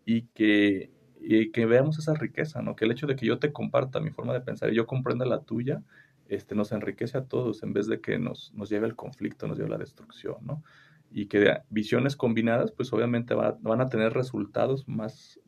y 0.05 0.23
que, 0.29 0.91
y 1.21 1.53
que 1.53 1.67
veamos 1.67 1.99
esa 1.99 2.15
riqueza, 2.15 2.63
¿no? 2.63 2.75
Que 2.75 2.85
el 2.85 2.93
hecho 2.93 3.07
de 3.07 3.15
que 3.17 3.27
yo 3.27 3.39
te 3.39 3.53
comparta 3.53 4.01
mi 4.01 4.11
forma 4.11 4.33
de 4.33 4.41
pensar 4.41 4.73
y 4.73 4.77
yo 4.77 4.87
comprenda 4.87 5.25
la 5.25 5.43
tuya, 5.43 5.83
este, 6.31 6.55
nos 6.55 6.71
enriquece 6.71 7.19
a 7.19 7.25
todos 7.25 7.65
en 7.65 7.73
vez 7.73 7.89
de 7.89 8.01
que 8.01 8.17
nos, 8.19 8.53
nos 8.55 8.71
lleve 8.71 8.87
al 8.87 8.95
conflicto, 8.95 9.49
nos 9.49 9.59
lleve 9.59 9.71
a 9.71 9.73
la 9.73 9.79
destrucción, 9.79 10.37
¿no? 10.43 10.63
Y 11.11 11.27
que 11.27 11.59
visiones 11.71 12.15
combinadas, 12.15 12.71
pues 12.71 12.93
obviamente 12.93 13.35
van 13.35 13.81
a 13.81 13.89
tener 13.89 14.13
resultados 14.13 14.87
más, 14.87 15.41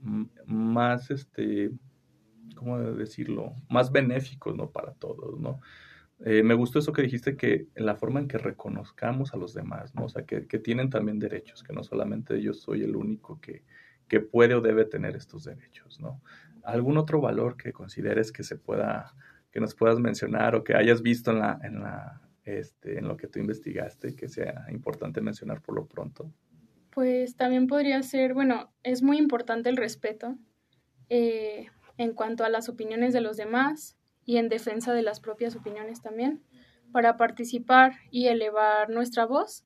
más, 0.45 1.13
este, 1.13 1.71
¿cómo 2.57 2.81
decirlo? 2.81 3.55
Más 3.71 3.93
benéficos, 3.93 4.57
¿no? 4.57 4.71
Para 4.71 4.93
todos, 4.95 5.39
¿no? 5.39 5.61
Eh, 6.25 6.43
me 6.43 6.55
gustó 6.55 6.81
eso 6.81 6.93
que 6.93 7.03
dijiste, 7.03 7.37
que 7.37 7.69
la 7.77 7.95
forma 7.95 8.19
en 8.19 8.27
que 8.27 8.39
reconozcamos 8.39 9.35
a 9.35 9.37
los 9.37 9.55
demás, 9.55 9.95
¿no? 9.95 10.07
O 10.07 10.09
sea, 10.09 10.27
que, 10.27 10.49
que 10.49 10.59
tienen 10.59 10.91
también 10.91 11.21
derechos, 11.21 11.63
que 11.63 11.73
no 11.73 11.85
solamente 11.85 12.43
yo 12.43 12.55
soy 12.55 12.83
el 12.83 12.97
único 12.97 13.41
que, 13.41 13.63
que 14.09 14.19
puede 14.19 14.57
o 14.57 14.61
debe 14.61 14.85
tener 14.85 15.15
estos 15.15 15.45
derechos, 15.45 16.01
¿no? 16.01 16.21
¿Algún 16.65 16.99
otro 16.99 17.21
valor 17.21 17.57
que 17.57 17.73
consideres 17.73 18.33
que 18.33 18.43
se 18.43 18.57
pueda, 18.57 19.15
que 19.53 19.61
nos 19.61 19.75
puedas 19.75 20.01
mencionar 20.01 20.55
o 20.57 20.65
que 20.65 20.75
hayas 20.75 21.03
visto 21.03 21.31
en 21.31 21.39
la, 21.39 21.61
en 21.63 21.81
la, 21.81 22.21
este, 22.45 22.99
en 22.99 23.07
lo 23.07 23.17
que 23.17 23.29
tú 23.29 23.39
investigaste, 23.39 24.17
que 24.17 24.29
sea 24.29 24.67
importante 24.71 25.21
mencionar 25.21 25.61
por 25.61 25.77
lo 25.77 25.87
pronto? 25.87 26.33
Pues 26.91 27.37
también 27.37 27.67
podría 27.67 28.03
ser, 28.03 28.35
bueno, 28.35 28.73
es 28.83 29.03
muy 29.03 29.19
importante 29.19 29.69
el 29.69 29.77
respeto 29.77 30.37
eh, 31.09 31.67
en 31.99 32.13
cuanto 32.13 32.45
a 32.45 32.49
las 32.49 32.69
opiniones 32.69 33.13
de 33.13 33.21
los 33.21 33.37
demás, 33.37 33.97
y 34.25 34.37
en 34.37 34.49
defensa 34.49 34.93
de 34.93 35.03
las 35.03 35.21
propias 35.21 35.57
opiniones 35.57 36.01
también, 36.01 36.43
para 36.93 37.17
participar 37.17 37.95
y 38.11 38.27
elevar 38.27 38.91
nuestra 38.91 39.25
voz 39.25 39.65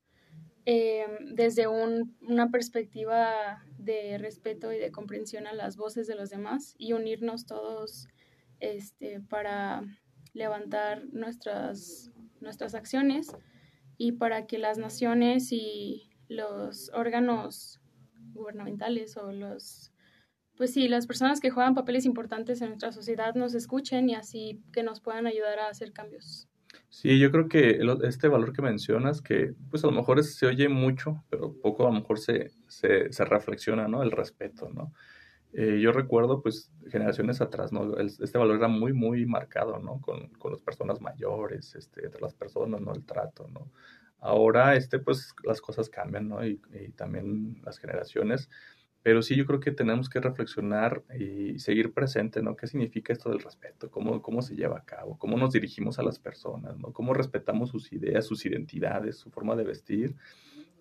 eh, 0.64 1.06
desde 1.20 1.66
una 1.68 2.50
perspectiva 2.50 3.62
de 3.78 4.18
respeto 4.18 4.72
y 4.72 4.78
de 4.78 4.90
comprensión 4.90 5.46
a 5.46 5.52
las 5.52 5.76
voces 5.76 6.06
de 6.06 6.14
los 6.14 6.30
demás 6.30 6.74
y 6.78 6.92
unirnos 6.92 7.46
todos 7.46 8.08
este, 8.60 9.20
para 9.20 9.82
levantar 10.32 11.04
nuestras, 11.12 12.10
nuestras 12.40 12.74
acciones 12.74 13.34
y 13.96 14.12
para 14.12 14.46
que 14.46 14.58
las 14.58 14.78
naciones 14.78 15.52
y 15.52 16.10
los 16.28 16.90
órganos 16.94 17.80
gubernamentales 18.34 19.16
o 19.16 19.32
los 19.32 19.92
pues 20.56 20.72
sí, 20.72 20.88
las 20.88 21.06
personas 21.06 21.40
que 21.40 21.50
juegan 21.50 21.74
papeles 21.74 22.06
importantes 22.06 22.62
en 22.62 22.68
nuestra 22.68 22.90
sociedad 22.90 23.34
nos 23.34 23.54
escuchen 23.54 24.08
y 24.08 24.14
así 24.14 24.62
que 24.72 24.82
nos 24.82 25.00
puedan 25.00 25.26
ayudar 25.26 25.58
a 25.58 25.68
hacer 25.68 25.92
cambios. 25.92 26.48
Sí, 26.88 27.18
yo 27.18 27.30
creo 27.30 27.48
que 27.48 27.78
este 28.04 28.28
valor 28.28 28.52
que 28.52 28.62
mencionas, 28.62 29.20
que 29.20 29.54
pues 29.70 29.84
a 29.84 29.88
lo 29.88 29.92
mejor 29.92 30.22
se 30.24 30.46
oye 30.46 30.68
mucho, 30.68 31.24
pero 31.28 31.54
poco 31.60 31.86
a 31.86 31.92
lo 31.92 32.00
mejor 32.00 32.18
se, 32.18 32.52
se, 32.68 33.12
se 33.12 33.24
reflexiona, 33.24 33.86
¿no? 33.86 34.02
El 34.02 34.10
respeto, 34.10 34.70
¿no? 34.70 34.92
Eh, 35.58 35.80
yo 35.80 35.90
recuerdo, 35.90 36.42
pues, 36.42 36.70
generaciones 36.90 37.40
atrás, 37.40 37.72
¿no? 37.72 37.98
este 37.98 38.36
valor 38.36 38.56
era 38.56 38.68
muy, 38.68 38.92
muy 38.92 39.24
marcado, 39.24 39.78
¿no? 39.78 40.00
Con, 40.02 40.28
con, 40.34 40.52
las 40.52 40.60
personas 40.60 41.00
mayores, 41.00 41.74
este, 41.74 42.04
entre 42.04 42.20
las 42.20 42.34
personas, 42.34 42.80
¿no? 42.82 42.92
El 42.92 43.04
trato, 43.04 43.48
¿no? 43.48 43.70
Ahora, 44.20 44.76
este, 44.76 44.98
pues, 44.98 45.34
las 45.44 45.62
cosas 45.62 45.88
cambian, 45.88 46.28
¿no? 46.28 46.44
Y, 46.46 46.60
y 46.74 46.92
también 46.92 47.62
las 47.64 47.78
generaciones 47.78 48.50
pero 49.06 49.22
sí, 49.22 49.36
yo 49.36 49.46
creo 49.46 49.60
que 49.60 49.70
tenemos 49.70 50.08
que 50.08 50.18
reflexionar 50.18 51.04
y 51.16 51.60
seguir 51.60 51.92
presente, 51.92 52.42
¿no? 52.42 52.56
¿Qué 52.56 52.66
significa 52.66 53.12
esto 53.12 53.30
del 53.30 53.38
respeto? 53.38 53.88
¿Cómo, 53.88 54.20
cómo 54.20 54.42
se 54.42 54.56
lleva 54.56 54.78
a 54.78 54.84
cabo? 54.84 55.16
¿Cómo 55.16 55.36
nos 55.36 55.52
dirigimos 55.52 56.00
a 56.00 56.02
las 56.02 56.18
personas? 56.18 56.76
¿no? 56.76 56.92
¿Cómo 56.92 57.14
respetamos 57.14 57.70
sus 57.70 57.92
ideas, 57.92 58.26
sus 58.26 58.44
identidades, 58.46 59.16
su 59.16 59.30
forma 59.30 59.54
de 59.54 59.62
vestir? 59.62 60.16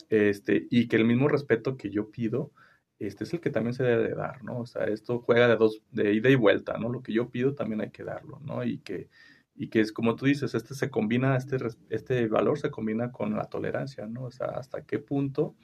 Este, 0.09 0.65
y 0.71 0.87
que 0.87 0.95
el 0.95 1.05
mismo 1.05 1.27
respeto 1.27 1.77
que 1.77 1.91
yo 1.91 2.09
pido, 2.09 2.49
este 2.99 3.23
es 3.25 3.33
el 3.33 3.41
que 3.41 3.49
también 3.49 3.73
se 3.73 3.83
debe 3.83 4.07
de 4.07 4.15
dar, 4.15 4.43
¿no? 4.43 4.59
O 4.59 4.65
sea, 4.65 4.85
esto 4.85 5.19
juega 5.19 5.47
de 5.47 5.57
dos, 5.57 5.81
de 5.91 6.13
ida 6.13 6.29
y 6.29 6.35
vuelta, 6.35 6.77
¿no? 6.77 6.89
Lo 6.89 7.03
que 7.03 7.13
yo 7.13 7.29
pido 7.29 7.53
también 7.53 7.81
hay 7.81 7.91
que 7.91 8.03
darlo, 8.03 8.39
¿no? 8.45 8.63
Y 8.63 8.79
que, 8.79 9.09
y 9.55 9.69
que 9.69 9.81
es 9.81 9.91
como 9.91 10.15
tú 10.15 10.25
dices, 10.25 10.55
este 10.55 10.75
se 10.75 10.89
combina, 10.89 11.35
este, 11.35 11.57
este 11.89 12.27
valor 12.27 12.57
se 12.57 12.71
combina 12.71 13.11
con 13.11 13.35
la 13.35 13.45
tolerancia, 13.45 14.05
¿no? 14.07 14.25
O 14.25 14.31
sea, 14.31 14.47
hasta 14.47 14.85
qué 14.85 14.99
punto 14.99 15.55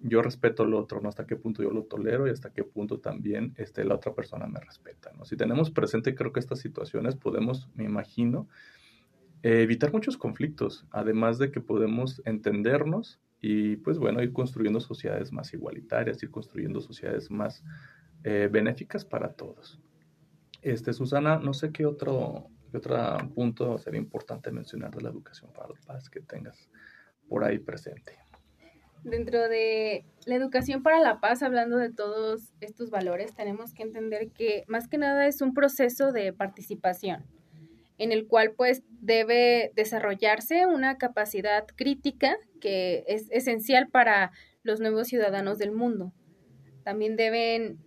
yo 0.00 0.20
respeto 0.20 0.64
al 0.64 0.74
otro, 0.74 1.00
¿no? 1.00 1.08
Hasta 1.08 1.26
qué 1.26 1.36
punto 1.36 1.62
yo 1.62 1.70
lo 1.70 1.84
tolero 1.84 2.26
y 2.26 2.30
hasta 2.30 2.52
qué 2.52 2.62
punto 2.62 3.00
también 3.00 3.54
este, 3.56 3.84
la 3.84 3.94
otra 3.94 4.14
persona 4.14 4.46
me 4.46 4.60
respeta, 4.60 5.12
¿no? 5.16 5.24
Si 5.24 5.36
tenemos 5.36 5.70
presente, 5.70 6.14
creo 6.14 6.32
que 6.32 6.40
estas 6.40 6.58
situaciones 6.58 7.16
podemos, 7.16 7.70
me 7.74 7.84
imagino, 7.84 8.48
evitar 9.42 9.92
muchos 9.92 10.16
conflictos, 10.16 10.86
además 10.90 11.38
de 11.38 11.50
que 11.50 11.60
podemos 11.60 12.22
entendernos 12.24 13.20
y, 13.46 13.76
pues 13.76 13.98
bueno, 13.98 14.22
ir 14.22 14.32
construyendo 14.32 14.80
sociedades 14.80 15.30
más 15.30 15.52
igualitarias, 15.52 16.22
ir 16.22 16.30
construyendo 16.30 16.80
sociedades 16.80 17.30
más 17.30 17.62
eh, 18.22 18.48
benéficas 18.50 19.04
para 19.04 19.34
todos. 19.34 19.78
Este, 20.62 20.94
Susana, 20.94 21.38
no 21.38 21.52
sé 21.52 21.70
qué 21.70 21.84
otro, 21.84 22.46
qué 22.70 22.78
otro 22.78 22.96
punto 23.34 23.76
sería 23.76 24.00
importante 24.00 24.50
mencionar 24.50 24.92
de 24.92 25.02
la 25.02 25.10
educación 25.10 25.52
para 25.52 25.68
la 25.68 25.80
paz 25.86 26.08
que 26.08 26.20
tengas 26.20 26.70
por 27.28 27.44
ahí 27.44 27.58
presente 27.58 28.14
dentro 29.02 29.50
de 29.50 30.06
la 30.24 30.34
educación 30.36 30.82
para 30.82 30.98
la 30.98 31.20
paz, 31.20 31.42
hablando 31.42 31.76
de 31.76 31.92
todos 31.92 32.54
estos 32.62 32.88
valores, 32.88 33.34
tenemos 33.34 33.74
que 33.74 33.82
entender 33.82 34.30
que 34.30 34.64
más 34.66 34.88
que 34.88 34.96
nada 34.96 35.26
es 35.26 35.42
un 35.42 35.52
proceso 35.52 36.10
de 36.10 36.32
participación 36.32 37.26
en 37.98 38.12
el 38.12 38.26
cual 38.26 38.52
pues 38.56 38.82
debe 39.00 39.72
desarrollarse 39.74 40.66
una 40.66 40.98
capacidad 40.98 41.66
crítica 41.76 42.36
que 42.64 43.04
es 43.08 43.30
esencial 43.30 43.88
para 43.88 44.32
los 44.62 44.80
nuevos 44.80 45.08
ciudadanos 45.08 45.58
del 45.58 45.70
mundo. 45.70 46.14
También 46.82 47.14
deben 47.14 47.78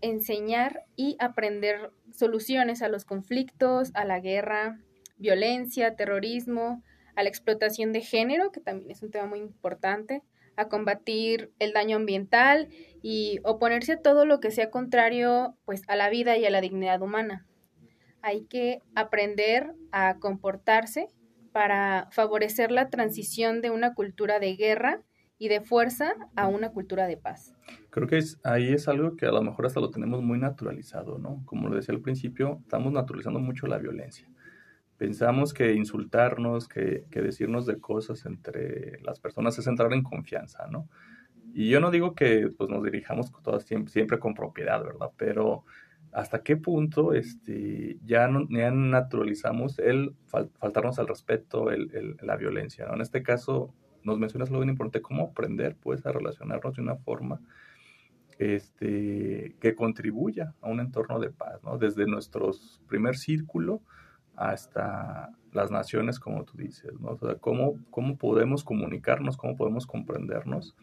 enseñar 0.00 0.82
y 0.96 1.16
aprender 1.20 1.92
soluciones 2.10 2.82
a 2.82 2.88
los 2.88 3.04
conflictos, 3.04 3.92
a 3.94 4.04
la 4.04 4.18
guerra, 4.18 4.80
violencia, 5.18 5.94
terrorismo, 5.94 6.82
a 7.14 7.22
la 7.22 7.28
explotación 7.28 7.92
de 7.92 8.00
género, 8.00 8.50
que 8.50 8.60
también 8.60 8.90
es 8.90 9.04
un 9.04 9.12
tema 9.12 9.26
muy 9.26 9.38
importante, 9.38 10.24
a 10.56 10.68
combatir 10.68 11.52
el 11.60 11.72
daño 11.72 11.94
ambiental 11.96 12.68
y 13.02 13.38
oponerse 13.44 13.92
a 13.92 14.02
todo 14.02 14.26
lo 14.26 14.40
que 14.40 14.50
sea 14.50 14.68
contrario 14.68 15.56
pues 15.64 15.82
a 15.86 15.94
la 15.94 16.10
vida 16.10 16.36
y 16.36 16.44
a 16.44 16.50
la 16.50 16.60
dignidad 16.60 17.00
humana. 17.02 17.46
Hay 18.20 18.46
que 18.46 18.80
aprender 18.96 19.74
a 19.92 20.18
comportarse 20.18 21.06
para 21.54 22.08
favorecer 22.10 22.72
la 22.72 22.90
transición 22.90 23.60
de 23.62 23.70
una 23.70 23.94
cultura 23.94 24.40
de 24.40 24.56
guerra 24.56 25.02
y 25.38 25.46
de 25.46 25.60
fuerza 25.60 26.14
a 26.34 26.48
una 26.48 26.72
cultura 26.72 27.06
de 27.06 27.16
paz. 27.16 27.54
Creo 27.90 28.08
que 28.08 28.18
ahí 28.42 28.72
es 28.72 28.88
algo 28.88 29.14
que 29.14 29.26
a 29.26 29.30
lo 29.30 29.40
mejor 29.40 29.66
hasta 29.66 29.78
lo 29.78 29.90
tenemos 29.90 30.20
muy 30.20 30.38
naturalizado, 30.38 31.18
¿no? 31.18 31.44
Como 31.44 31.68
lo 31.68 31.76
decía 31.76 31.94
al 31.94 32.00
principio, 32.00 32.58
estamos 32.62 32.92
naturalizando 32.92 33.38
mucho 33.38 33.68
la 33.68 33.78
violencia 33.78 34.28
pensamos 34.96 35.52
que 35.52 35.74
insultarnos, 35.74 36.68
que, 36.68 37.04
decirnos 37.10 37.66
de 37.66 37.78
cosas 37.78 38.24
entre 38.26 39.00
las 39.02 39.20
personas 39.20 39.58
es 39.58 39.66
entrar 39.66 39.92
en 39.92 40.02
confianza, 40.02 40.66
¿no? 40.70 40.88
Y 41.52 41.68
yo 41.68 41.80
no 41.80 41.90
digo 41.90 42.14
que 42.14 42.48
pues, 42.56 42.68
nos 42.68 42.82
dirijamos 42.82 43.30
todas 43.42 43.64
siempre, 43.64 43.92
siempre 43.92 44.18
con 44.18 44.34
propiedad, 44.34 44.82
¿verdad? 44.82 45.10
Pero 45.16 45.64
hasta 46.14 46.44
qué 46.44 46.56
punto 46.56 47.12
este, 47.12 47.98
ya, 48.04 48.28
no, 48.28 48.46
naturalizamos 48.48 49.80
el 49.80 50.14
faltarnos 50.26 51.00
al 51.00 51.08
respeto, 51.08 51.72
el, 51.72 52.16
la 52.22 52.36
violencia, 52.36 52.86
¿no? 52.86 52.94
En 52.94 53.00
este 53.00 53.24
caso, 53.24 53.74
nos 54.04 54.18
mencionas 54.20 54.48
algo 54.48 54.60
bien 54.60 54.70
importante, 54.70 55.02
cómo 55.02 55.24
aprender, 55.24 55.76
pues, 55.76 56.06
a 56.06 56.12
relacionarnos 56.12 56.76
de 56.76 56.82
una 56.82 56.94
forma 56.94 57.40
este, 58.38 59.56
que 59.60 59.74
contribuya 59.74 60.54
a 60.60 60.68
un 60.68 60.78
entorno 60.78 61.18
de 61.18 61.30
paz, 61.30 61.60
¿no? 61.64 61.78
Desde 61.78 62.06
nuestro 62.06 62.52
primer 62.86 63.16
círculo, 63.16 63.82
hasta 64.36 65.30
las 65.52 65.72
naciones, 65.72 66.20
como 66.20 66.44
tú 66.44 66.56
dices, 66.56 66.92
¿no? 67.00 67.08
O 67.10 67.16
sea, 67.16 67.34
¿cómo, 67.36 67.74
cómo 67.90 68.18
podemos 68.18 68.62
comunicarnos, 68.62 69.36
cómo 69.36 69.56
podemos 69.56 69.84
comprendernos 69.84 70.76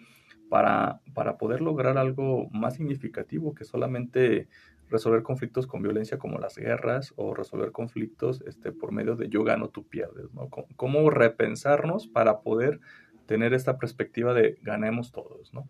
para, 0.50 1.00
para 1.14 1.38
poder 1.38 1.62
lograr 1.62 1.98
algo 1.98 2.50
más 2.52 2.76
significativo 2.76 3.56
que 3.56 3.64
solamente 3.64 4.50
resolver 4.92 5.24
conflictos 5.24 5.66
con 5.66 5.82
violencia 5.82 6.20
como 6.20 6.38
las 6.38 6.56
guerras 6.56 7.14
o 7.16 7.34
resolver 7.34 7.72
conflictos 7.72 8.44
este, 8.46 8.72
por 8.72 8.92
medio 8.92 9.16
de 9.16 9.30
yo 9.30 9.44
gano, 9.44 9.70
tú 9.70 9.88
pierdes, 9.88 10.32
¿no? 10.34 10.50
¿Cómo, 10.50 11.10
repensarnos 11.10 12.08
para 12.08 12.42
poder 12.42 12.80
tener 13.26 13.54
esta 13.54 13.78
perspectiva 13.78 14.34
de 14.34 14.58
ganemos 14.62 15.12
todos, 15.12 15.54
¿no? 15.54 15.68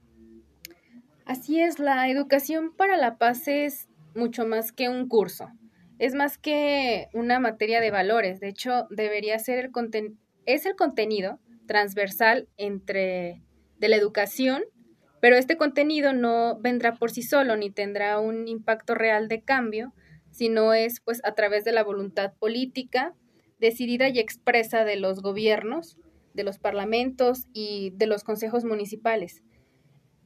Así 1.26 1.62
es, 1.62 1.80
la 1.80 2.10
educación 2.10 2.74
para 2.76 2.98
la 2.98 3.18
paz 3.18 3.48
es 3.48 3.88
mucho 4.16 4.46
más 4.46 4.72
que 4.72 4.90
un 4.90 5.08
curso 5.08 5.48
es 6.02 6.16
más 6.16 6.40
que 6.40 7.10
una 7.14 7.40
materia 7.40 7.80
de 7.80 7.92
valores, 7.92 8.40
de 8.40 8.48
hecho 8.48 8.88
debería 8.90 9.38
ser 9.38 9.60
el 9.60 10.18
es 10.48 10.66
el 10.66 10.76
contenido 10.76 11.40
transversal 11.68 12.50
entre 12.58 13.44
de 13.78 13.88
la 13.88 13.98
educación, 13.98 14.64
pero 15.22 15.38
este 15.38 15.56
contenido 15.56 16.12
no 16.12 16.60
vendrá 16.60 16.96
por 16.96 17.12
sí 17.12 17.22
solo 17.22 17.56
ni 17.56 17.70
tendrá 17.70 18.20
un 18.20 18.48
impacto 18.48 18.96
real 18.96 19.30
de 19.30 19.42
cambio, 19.42 19.94
sino 20.32 20.74
es 20.74 21.00
pues 21.00 21.22
a 21.24 21.34
través 21.36 21.64
de 21.64 21.72
la 21.72 21.84
voluntad 21.84 22.34
política 22.40 23.14
decidida 23.60 24.10
y 24.10 24.20
expresa 24.20 24.84
de 24.84 24.96
los 24.98 25.22
gobiernos, 25.22 25.98
de 26.34 26.44
los 26.44 26.58
parlamentos 26.58 27.48
y 27.54 27.92
de 27.96 28.08
los 28.08 28.24
consejos 28.24 28.66
municipales. 28.66 29.44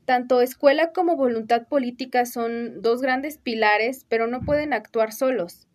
Tanto 0.06 0.40
escuela 0.42 0.94
como 0.94 1.18
voluntad 1.18 1.68
política 1.68 2.26
son 2.26 2.82
dos 2.82 3.02
grandes 3.02 3.38
pilares, 3.38 4.06
pero 4.08 4.28
no 4.28 4.42
pueden 4.42 4.72
actuar 4.72 5.12
solos. 5.12 5.68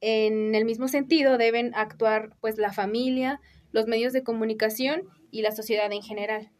En 0.00 0.54
el 0.54 0.64
mismo 0.64 0.86
sentido 0.86 1.38
deben 1.38 1.74
actuar 1.74 2.36
pues 2.40 2.58
la 2.58 2.72
familia, 2.72 3.40
los 3.72 3.88
medios 3.88 4.12
de 4.12 4.22
comunicación 4.22 5.02
y 5.32 5.42
la 5.42 5.50
sociedad 5.50 5.90
en 5.90 6.02
general. 6.02 6.52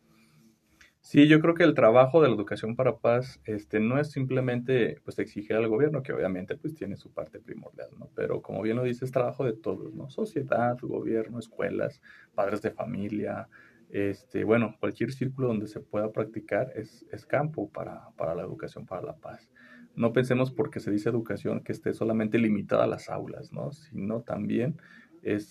Sí, 1.00 1.26
yo 1.26 1.40
creo 1.40 1.54
que 1.54 1.64
el 1.64 1.74
trabajo 1.74 2.20
de 2.20 2.28
la 2.28 2.34
educación 2.34 2.76
para 2.76 2.98
paz 2.98 3.40
este, 3.44 3.80
no 3.80 3.98
es 3.98 4.10
simplemente 4.10 5.00
pues, 5.04 5.18
exigir 5.18 5.56
al 5.56 5.68
gobierno, 5.68 6.02
que 6.02 6.12
obviamente 6.12 6.56
pues, 6.56 6.74
tiene 6.74 6.96
su 6.96 7.10
parte 7.12 7.40
primordial, 7.40 7.88
¿no? 7.98 8.10
pero 8.14 8.42
como 8.42 8.60
bien 8.62 8.76
lo 8.76 8.82
dice, 8.82 9.04
es 9.04 9.10
trabajo 9.10 9.44
de 9.44 9.54
todos, 9.54 9.94
¿no? 9.94 10.10
sociedad, 10.10 10.76
gobierno, 10.82 11.38
escuelas, 11.38 12.02
padres 12.34 12.60
de 12.62 12.72
familia, 12.72 13.48
este, 13.90 14.44
bueno, 14.44 14.76
cualquier 14.80 15.12
círculo 15.12 15.48
donde 15.48 15.66
se 15.66 15.80
pueda 15.80 16.12
practicar 16.12 16.72
es, 16.74 17.06
es 17.10 17.24
campo 17.24 17.70
para, 17.70 18.10
para 18.16 18.34
la 18.34 18.42
educación 18.42 18.84
para 18.84 19.00
la 19.00 19.16
paz. 19.16 19.48
No 19.94 20.12
pensemos 20.12 20.52
porque 20.52 20.78
se 20.78 20.90
dice 20.90 21.08
educación 21.08 21.60
que 21.60 21.72
esté 21.72 21.94
solamente 21.94 22.38
limitada 22.38 22.84
a 22.84 22.88
las 22.88 23.08
aulas, 23.08 23.50
¿no? 23.52 23.72
sino 23.72 24.20
también 24.20 24.76
es 25.22 25.46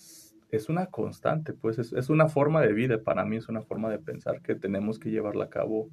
es 0.50 0.70
una 0.70 0.88
constante, 0.88 1.54
pues 1.54 1.78
es, 1.80 2.10
una 2.10 2.28
forma 2.28 2.62
de 2.62 2.74
vida, 2.74 3.02
para 3.02 3.26
mí 3.26 3.38
es 3.38 3.50
una 3.50 3.62
forma 3.62 3.90
de 3.90 4.00
pensar 4.00 4.42
que 4.42 4.56
tenemos 4.56 5.00
que 5.00 5.12
llevarla 5.12 5.46
a 5.46 5.50
cabo 5.50 5.90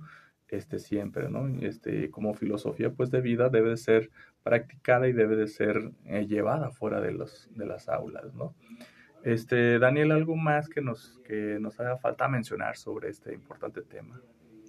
este, 0.48 0.78
siempre, 0.78 1.28
¿no? 1.28 1.48
Este, 1.60 2.10
como 2.10 2.34
filosofía 2.34 2.92
pues 2.92 3.10
de 3.10 3.20
vida 3.20 3.48
debe 3.48 3.70
de 3.70 3.76
ser 3.76 4.10
practicada 4.42 5.08
y 5.08 5.12
debe 5.12 5.36
de 5.36 5.48
ser 5.48 5.90
eh, 6.04 6.26
llevada 6.26 6.70
fuera 6.70 7.00
de, 7.00 7.12
los, 7.12 7.48
de 7.54 7.66
las 7.66 7.88
aulas, 7.88 8.34
¿no? 8.34 8.54
Este, 9.24 9.78
Daniel, 9.78 10.12
¿algo 10.12 10.36
más 10.36 10.68
que 10.68 10.82
nos, 10.82 11.18
que 11.24 11.58
nos 11.58 11.80
haga 11.80 11.96
falta 11.96 12.28
mencionar 12.28 12.76
sobre 12.76 13.08
este 13.08 13.32
importante 13.32 13.80
tema? 13.80 14.20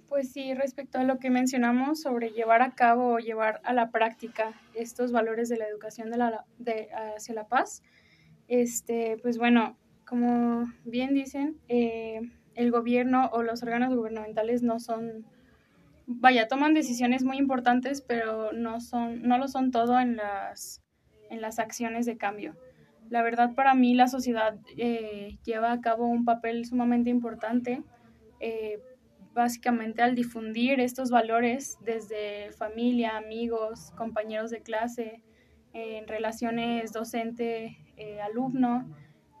Pues 0.08 0.32
sí, 0.32 0.54
respecto 0.54 0.98
a 0.98 1.04
lo 1.04 1.18
que 1.18 1.30
mencionamos 1.30 2.00
sobre 2.00 2.30
llevar 2.30 2.62
a 2.62 2.74
cabo 2.74 3.14
o 3.14 3.18
llevar 3.18 3.60
a 3.64 3.74
la 3.74 3.90
práctica 3.90 4.54
estos 4.74 5.12
valores 5.12 5.48
de 5.48 5.58
la 5.58 5.66
educación 5.66 6.10
de 6.10 6.16
la, 6.16 6.44
de, 6.58 6.88
hacia 7.16 7.34
la 7.34 7.48
paz, 7.48 7.82
este, 8.48 9.16
pues 9.22 9.38
bueno, 9.38 9.76
como 10.06 10.72
bien 10.84 11.14
dicen, 11.14 11.58
eh, 11.68 12.20
el 12.54 12.70
gobierno 12.70 13.28
o 13.32 13.42
los 13.42 13.62
órganos 13.62 13.94
gubernamentales 13.94 14.62
no 14.62 14.78
son, 14.78 15.26
vaya, 16.06 16.48
toman 16.48 16.74
decisiones 16.74 17.24
muy 17.24 17.38
importantes, 17.38 18.00
pero 18.00 18.52
no, 18.52 18.80
son, 18.80 19.22
no 19.22 19.36
lo 19.36 19.48
son 19.48 19.70
todo 19.70 19.98
en 20.00 20.16
las, 20.16 20.82
en 21.28 21.40
las 21.40 21.58
acciones 21.58 22.06
de 22.06 22.16
cambio. 22.16 22.56
La 23.10 23.22
verdad, 23.22 23.54
para 23.54 23.74
mí, 23.74 23.94
la 23.94 24.08
sociedad 24.08 24.58
eh, 24.76 25.38
lleva 25.44 25.72
a 25.72 25.80
cabo 25.80 26.06
un 26.06 26.24
papel 26.24 26.64
sumamente 26.64 27.10
importante, 27.10 27.82
eh, 28.40 28.80
básicamente 29.34 30.02
al 30.02 30.14
difundir 30.14 30.80
estos 30.80 31.10
valores 31.10 31.78
desde 31.82 32.52
familia, 32.52 33.16
amigos, 33.16 33.92
compañeros 33.96 34.50
de 34.50 34.62
clase, 34.62 35.22
en 35.74 36.08
relaciones 36.08 36.90
docente-alumno. 37.96 38.86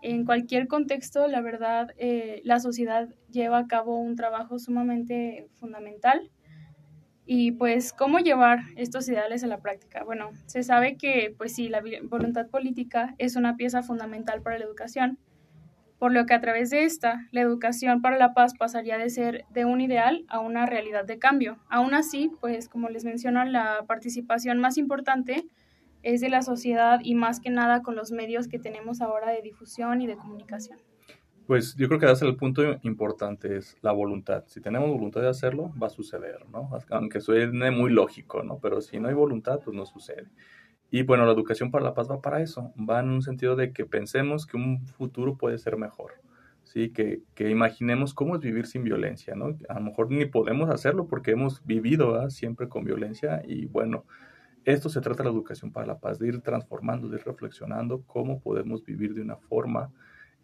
en 0.02 0.24
cualquier 0.24 0.68
contexto, 0.68 1.26
la 1.26 1.40
verdad, 1.40 1.90
eh, 1.96 2.40
la 2.44 2.60
sociedad 2.60 3.08
lleva 3.30 3.58
a 3.58 3.66
cabo 3.66 3.98
un 3.98 4.14
trabajo 4.14 4.58
sumamente 4.58 5.48
fundamental. 5.54 6.30
Y 7.24 7.52
pues, 7.52 7.92
¿cómo 7.92 8.20
llevar 8.20 8.60
estos 8.76 9.08
ideales 9.08 9.42
a 9.42 9.48
la 9.48 9.58
práctica? 9.58 10.04
Bueno, 10.04 10.30
se 10.46 10.62
sabe 10.62 10.96
que, 10.96 11.34
pues 11.36 11.56
sí, 11.56 11.68
la 11.68 11.82
voluntad 12.04 12.48
política 12.48 13.16
es 13.18 13.34
una 13.34 13.56
pieza 13.56 13.82
fundamental 13.82 14.42
para 14.42 14.58
la 14.58 14.64
educación, 14.64 15.18
por 15.98 16.12
lo 16.12 16.24
que 16.24 16.34
a 16.34 16.40
través 16.40 16.70
de 16.70 16.84
esta, 16.84 17.26
la 17.32 17.40
educación 17.40 18.00
para 18.00 18.16
la 18.16 18.32
paz 18.32 18.52
pasaría 18.56 18.98
de 18.98 19.10
ser 19.10 19.44
de 19.50 19.64
un 19.64 19.80
ideal 19.80 20.24
a 20.28 20.38
una 20.38 20.66
realidad 20.66 21.04
de 21.04 21.18
cambio. 21.18 21.58
Aún 21.68 21.94
así, 21.94 22.30
pues 22.40 22.68
como 22.68 22.90
les 22.90 23.04
menciono, 23.04 23.44
la 23.44 23.84
participación 23.88 24.60
más 24.60 24.78
importante 24.78 25.48
es 26.06 26.20
de 26.20 26.28
la 26.28 26.42
sociedad 26.42 27.00
y 27.02 27.16
más 27.16 27.40
que 27.40 27.50
nada 27.50 27.82
con 27.82 27.96
los 27.96 28.12
medios 28.12 28.46
que 28.46 28.60
tenemos 28.60 29.00
ahora 29.00 29.32
de 29.32 29.42
difusión 29.42 30.00
y 30.00 30.06
de 30.06 30.16
comunicación. 30.16 30.78
Pues 31.48 31.74
yo 31.74 31.88
creo 31.88 31.98
que 31.98 32.06
das 32.06 32.22
el 32.22 32.36
punto 32.36 32.62
importante, 32.82 33.56
es 33.56 33.76
la 33.82 33.90
voluntad. 33.90 34.44
Si 34.46 34.60
tenemos 34.60 34.88
voluntad 34.88 35.20
de 35.20 35.28
hacerlo, 35.28 35.72
va 35.82 35.88
a 35.88 35.90
suceder, 35.90 36.48
¿no? 36.48 36.70
Aunque 36.90 37.20
suene 37.20 37.72
muy 37.72 37.90
lógico, 37.90 38.44
¿no? 38.44 38.60
Pero 38.60 38.80
si 38.82 39.00
no 39.00 39.08
hay 39.08 39.14
voluntad, 39.14 39.58
pues 39.64 39.76
no 39.76 39.84
sucede. 39.84 40.28
Y 40.92 41.02
bueno, 41.02 41.26
la 41.26 41.32
educación 41.32 41.72
para 41.72 41.84
la 41.84 41.94
paz 41.94 42.08
va 42.08 42.22
para 42.22 42.40
eso, 42.40 42.72
va 42.78 43.00
en 43.00 43.08
un 43.08 43.22
sentido 43.22 43.56
de 43.56 43.72
que 43.72 43.84
pensemos 43.84 44.46
que 44.46 44.56
un 44.56 44.86
futuro 44.86 45.36
puede 45.36 45.58
ser 45.58 45.76
mejor, 45.76 46.12
¿sí? 46.62 46.90
Que, 46.90 47.22
que 47.34 47.50
imaginemos 47.50 48.14
cómo 48.14 48.36
es 48.36 48.42
vivir 48.42 48.66
sin 48.66 48.84
violencia, 48.84 49.34
¿no? 49.34 49.56
A 49.68 49.74
lo 49.74 49.80
mejor 49.80 50.12
ni 50.12 50.24
podemos 50.26 50.70
hacerlo 50.70 51.08
porque 51.08 51.32
hemos 51.32 51.66
vivido 51.66 52.30
siempre 52.30 52.68
con 52.68 52.84
violencia 52.84 53.42
y 53.44 53.66
bueno, 53.66 54.04
esto 54.66 54.88
se 54.88 55.00
trata 55.00 55.22
de 55.22 55.30
la 55.30 55.34
educación 55.34 55.72
para 55.72 55.86
la 55.86 55.98
paz, 55.98 56.18
de 56.18 56.26
ir 56.28 56.40
transformando, 56.40 57.08
de 57.08 57.16
ir 57.16 57.24
reflexionando 57.24 58.02
cómo 58.02 58.40
podemos 58.40 58.84
vivir 58.84 59.14
de 59.14 59.22
una 59.22 59.36
forma 59.36 59.92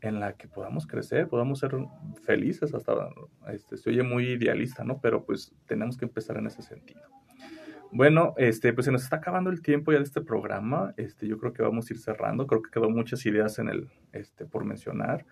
en 0.01 0.21
la 0.21 0.35
que 0.35 0.49
podamos 0.49 0.87
crecer, 0.87 1.29
podamos 1.29 1.59
ser 1.59 1.77
felices, 2.25 2.73
hasta 2.73 3.11
este, 3.49 3.77
se 3.77 3.91
oye 3.91 4.03
muy 4.03 4.31
idealista, 4.31 4.85
¿no? 4.85 5.01
Pero 5.01 5.25
pues 5.25 5.53
tenemos 5.67 5.97
que 5.97 6.05
empezar 6.05 6.37
en 6.37 6.47
ese 6.47 6.63
sentido. 6.63 7.03
Bueno, 7.91 8.33
este, 8.39 8.73
pues 8.73 8.87
se 8.87 8.93
nos 8.93 9.03
está 9.03 9.17
acabando 9.17 9.51
el 9.51 9.61
tiempo 9.61 9.93
ya 9.93 9.99
de 9.99 10.05
este 10.05 10.23
programa. 10.23 10.95
Este, 10.97 11.27
yo 11.27 11.39
creo 11.39 11.53
que 11.53 11.63
vamos 11.63 11.91
a 11.91 11.93
ir 11.93 12.01
cerrando. 12.01 12.47
Creo 12.47 12.63
que 12.63 12.71
quedó 12.71 12.89
muchas 12.89 13.27
ideas 13.27 13.59
en 13.59 13.69
el, 13.69 13.91
este, 14.13 14.47
por 14.47 14.65
mencionar. 14.65 15.27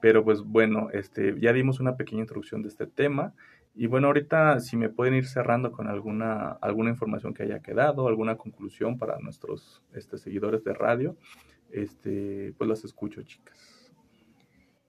Pero 0.00 0.22
pues 0.24 0.42
bueno, 0.42 0.88
este, 0.92 1.34
ya 1.40 1.52
dimos 1.52 1.80
una 1.80 1.96
pequeña 1.96 2.20
introducción 2.20 2.62
de 2.62 2.68
este 2.68 2.86
tema. 2.86 3.34
Y 3.78 3.88
bueno, 3.88 4.06
ahorita 4.06 4.58
si 4.60 4.76
me 4.78 4.88
pueden 4.88 5.14
ir 5.14 5.26
cerrando 5.26 5.70
con 5.70 5.86
alguna, 5.86 6.52
alguna 6.62 6.88
información 6.88 7.34
que 7.34 7.42
haya 7.42 7.60
quedado, 7.60 8.08
alguna 8.08 8.36
conclusión 8.36 8.98
para 8.98 9.18
nuestros 9.18 9.82
este, 9.94 10.16
seguidores 10.16 10.64
de 10.64 10.72
radio, 10.72 11.14
este, 11.70 12.54
pues 12.56 12.68
las 12.68 12.84
escucho, 12.84 13.22
chicas. 13.22 13.92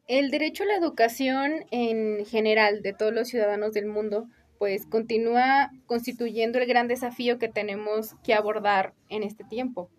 El 0.08 0.32
derecho 0.32 0.64
a 0.64 0.68
la 0.68 0.78
educación 0.78 1.66
en 1.70 2.26
general 2.26 2.82
de 2.82 2.94
todos 2.94 3.14
los 3.14 3.28
ciudadanos 3.28 3.74
del 3.74 3.88
mundo, 3.88 4.30
pues 4.58 4.86
continúa 4.86 5.70
constituyendo 5.86 6.58
el 6.58 6.66
gran 6.66 6.88
desafío 6.88 7.38
que 7.40 7.50
tenemos 7.50 8.16
que 8.24 8.34
abordar 8.34 8.94
en 9.10 9.24
este 9.24 9.44
tiempo. 9.44 9.90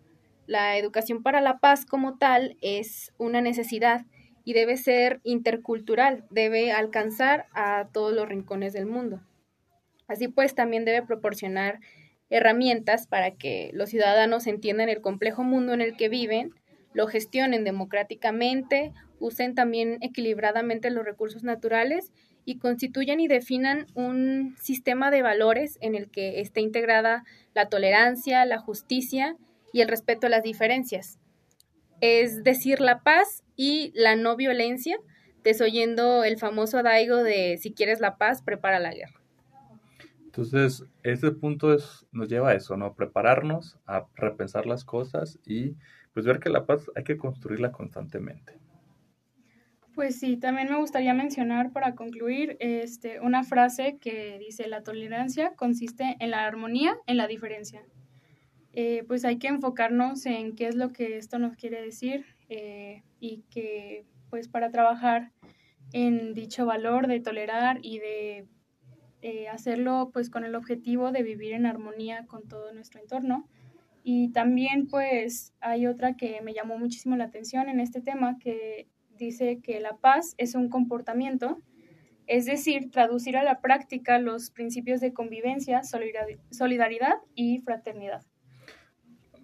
La 0.47 0.77
educación 0.77 1.21
para 1.21 1.41
la 1.41 1.59
paz 1.59 1.85
como 1.85 2.17
tal 2.17 2.57
es 2.59 3.13
una 3.19 3.39
necesidad 3.39 4.07
y 4.49 4.53
debe 4.53 4.77
ser 4.77 5.19
intercultural, 5.23 6.23
debe 6.31 6.71
alcanzar 6.71 7.45
a 7.53 7.87
todos 7.93 8.15
los 8.15 8.27
rincones 8.27 8.73
del 8.73 8.87
mundo. 8.87 9.21
Así 10.07 10.27
pues, 10.27 10.55
también 10.55 10.85
debe 10.85 11.05
proporcionar 11.05 11.81
herramientas 12.31 13.05
para 13.05 13.29
que 13.29 13.69
los 13.73 13.91
ciudadanos 13.91 14.47
entiendan 14.47 14.89
el 14.89 15.01
complejo 15.01 15.43
mundo 15.43 15.75
en 15.75 15.81
el 15.81 15.95
que 15.95 16.09
viven, 16.09 16.55
lo 16.93 17.05
gestionen 17.05 17.63
democráticamente, 17.63 18.91
usen 19.19 19.53
también 19.53 19.99
equilibradamente 20.01 20.89
los 20.89 21.05
recursos 21.05 21.43
naturales 21.43 22.11
y 22.43 22.57
constituyan 22.57 23.19
y 23.19 23.27
definan 23.27 23.85
un 23.93 24.55
sistema 24.59 25.11
de 25.11 25.21
valores 25.21 25.77
en 25.79 25.93
el 25.93 26.09
que 26.09 26.41
esté 26.41 26.61
integrada 26.61 27.23
la 27.53 27.69
tolerancia, 27.69 28.43
la 28.45 28.57
justicia 28.57 29.37
y 29.73 29.81
el 29.81 29.89
respeto 29.89 30.25
a 30.25 30.31
las 30.31 30.41
diferencias. 30.41 31.19
Es 32.01 32.43
decir, 32.43 32.81
la 32.81 33.03
paz 33.03 33.43
y 33.61 33.91
la 33.93 34.15
no 34.15 34.37
violencia, 34.37 34.97
desoyendo 35.43 36.23
el 36.23 36.37
famoso 36.37 36.81
daigo 36.81 37.17
de 37.17 37.57
si 37.57 37.73
quieres 37.73 37.99
la 37.99 38.15
paz, 38.15 38.41
prepara 38.41 38.79
la 38.79 38.93
guerra. 38.93 39.21
Entonces, 40.23 40.85
este 41.03 41.31
punto 41.31 41.73
es, 41.73 42.07
nos 42.13 42.29
lleva 42.29 42.51
a 42.51 42.53
eso, 42.53 42.77
¿no? 42.77 42.93
Prepararnos, 42.93 43.77
a 43.85 44.05
repensar 44.15 44.65
las 44.65 44.85
cosas 44.85 45.39
y 45.45 45.75
pues 46.13 46.25
ver 46.25 46.39
que 46.39 46.49
la 46.49 46.65
paz 46.65 46.89
hay 46.95 47.03
que 47.03 47.17
construirla 47.17 47.73
constantemente. 47.73 48.57
Pues 49.93 50.17
sí, 50.17 50.37
también 50.37 50.69
me 50.69 50.77
gustaría 50.77 51.13
mencionar 51.13 51.73
para 51.73 51.95
concluir 51.95 52.55
este, 52.61 53.19
una 53.19 53.43
frase 53.43 53.97
que 53.99 54.39
dice, 54.39 54.69
la 54.69 54.83
tolerancia 54.83 55.51
consiste 55.57 56.15
en 56.21 56.31
la 56.31 56.45
armonía, 56.45 56.95
en 57.07 57.17
la 57.17 57.27
diferencia. 57.27 57.83
Eh, 58.71 59.03
pues 59.05 59.25
hay 59.25 59.37
que 59.37 59.49
enfocarnos 59.49 60.25
en 60.25 60.55
qué 60.55 60.69
es 60.69 60.75
lo 60.75 60.93
que 60.93 61.17
esto 61.17 61.39
nos 61.39 61.57
quiere 61.57 61.81
decir 61.81 62.38
eh, 62.49 63.03
y 63.19 63.43
que 63.49 64.05
pues 64.29 64.47
para 64.47 64.71
trabajar 64.71 65.31
en 65.93 66.33
dicho 66.33 66.65
valor 66.65 67.07
de 67.07 67.19
tolerar 67.19 67.79
y 67.81 67.99
de 67.99 68.47
eh, 69.21 69.47
hacerlo 69.49 70.09
pues 70.13 70.29
con 70.29 70.43
el 70.43 70.55
objetivo 70.55 71.11
de 71.11 71.23
vivir 71.23 71.53
en 71.53 71.65
armonía 71.65 72.25
con 72.27 72.47
todo 72.47 72.73
nuestro 72.73 73.01
entorno. 73.01 73.47
Y 74.03 74.29
también 74.29 74.87
pues 74.87 75.53
hay 75.59 75.85
otra 75.87 76.15
que 76.15 76.41
me 76.41 76.53
llamó 76.53 76.77
muchísimo 76.77 77.15
la 77.15 77.25
atención 77.25 77.69
en 77.69 77.79
este 77.79 78.01
tema 78.01 78.39
que 78.39 78.87
dice 79.17 79.59
que 79.61 79.79
la 79.79 79.97
paz 79.97 80.35
es 80.37 80.55
un 80.55 80.69
comportamiento, 80.69 81.59
es 82.25 82.45
decir, 82.45 82.91
traducir 82.91 83.35
a 83.37 83.43
la 83.43 83.59
práctica 83.59 84.19
los 84.19 84.51
principios 84.51 85.01
de 85.01 85.13
convivencia, 85.13 85.81
solidaridad 85.83 87.17
y 87.35 87.59
fraternidad 87.59 88.23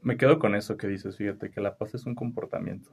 me 0.05 0.17
quedo 0.17 0.37
con 0.37 0.53
eso 0.53 0.77
que 0.77 0.87
dices, 0.87 1.17
fíjate, 1.17 1.49
que 1.49 1.59
la 1.59 1.77
paz 1.77 1.95
es 1.95 2.05
un 2.05 2.13
comportamiento. 2.13 2.91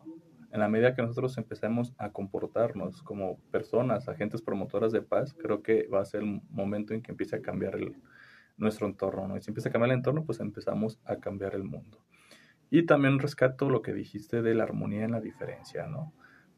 en 0.51 0.61
la 0.61 0.69
medida 0.69 0.95
que 0.95 1.03
nosotros 1.03 1.37
empecemos 1.39 1.95
a 1.97 2.11
comportarnos 2.11 3.03
como 3.03 3.39
personas, 3.51 4.09
agentes 4.09 4.43
promotoras 4.43 4.93
de 4.93 5.01
paz, 5.01 5.35
creo 5.35 5.63
que 5.63 5.87
va 5.89 6.01
a 6.01 6.05
ser 6.05 6.23
el 6.23 6.43
momento 6.51 6.93
en 6.93 7.01
que 7.03 7.13
empiece 7.13 7.37
a 7.37 7.43
cambiar 7.43 7.79
nuestro 8.59 8.87
entorno, 8.87 9.29
¿no? 9.29 9.37
Y 9.37 9.41
si 9.41 9.51
empieza 9.51 9.71
a 9.71 9.73
cambiar 9.73 9.93
el 9.93 9.99
entorno, 9.99 10.25
pues 10.25 10.41
empezamos 10.41 11.01
a 11.05 11.17
cambiar 11.17 11.55
el 11.55 11.65
mundo. 11.65 12.05
Y 12.71 12.85
también 12.85 13.19
rescato 13.19 13.71
lo 13.71 13.81
que 13.81 13.95
dijiste 13.95 14.43
de 14.43 14.55
la 14.55 14.65
armonía 14.65 15.05
en 15.05 15.13
la 15.13 15.21
diferencia, 15.21 15.87
¿no? 15.87 16.13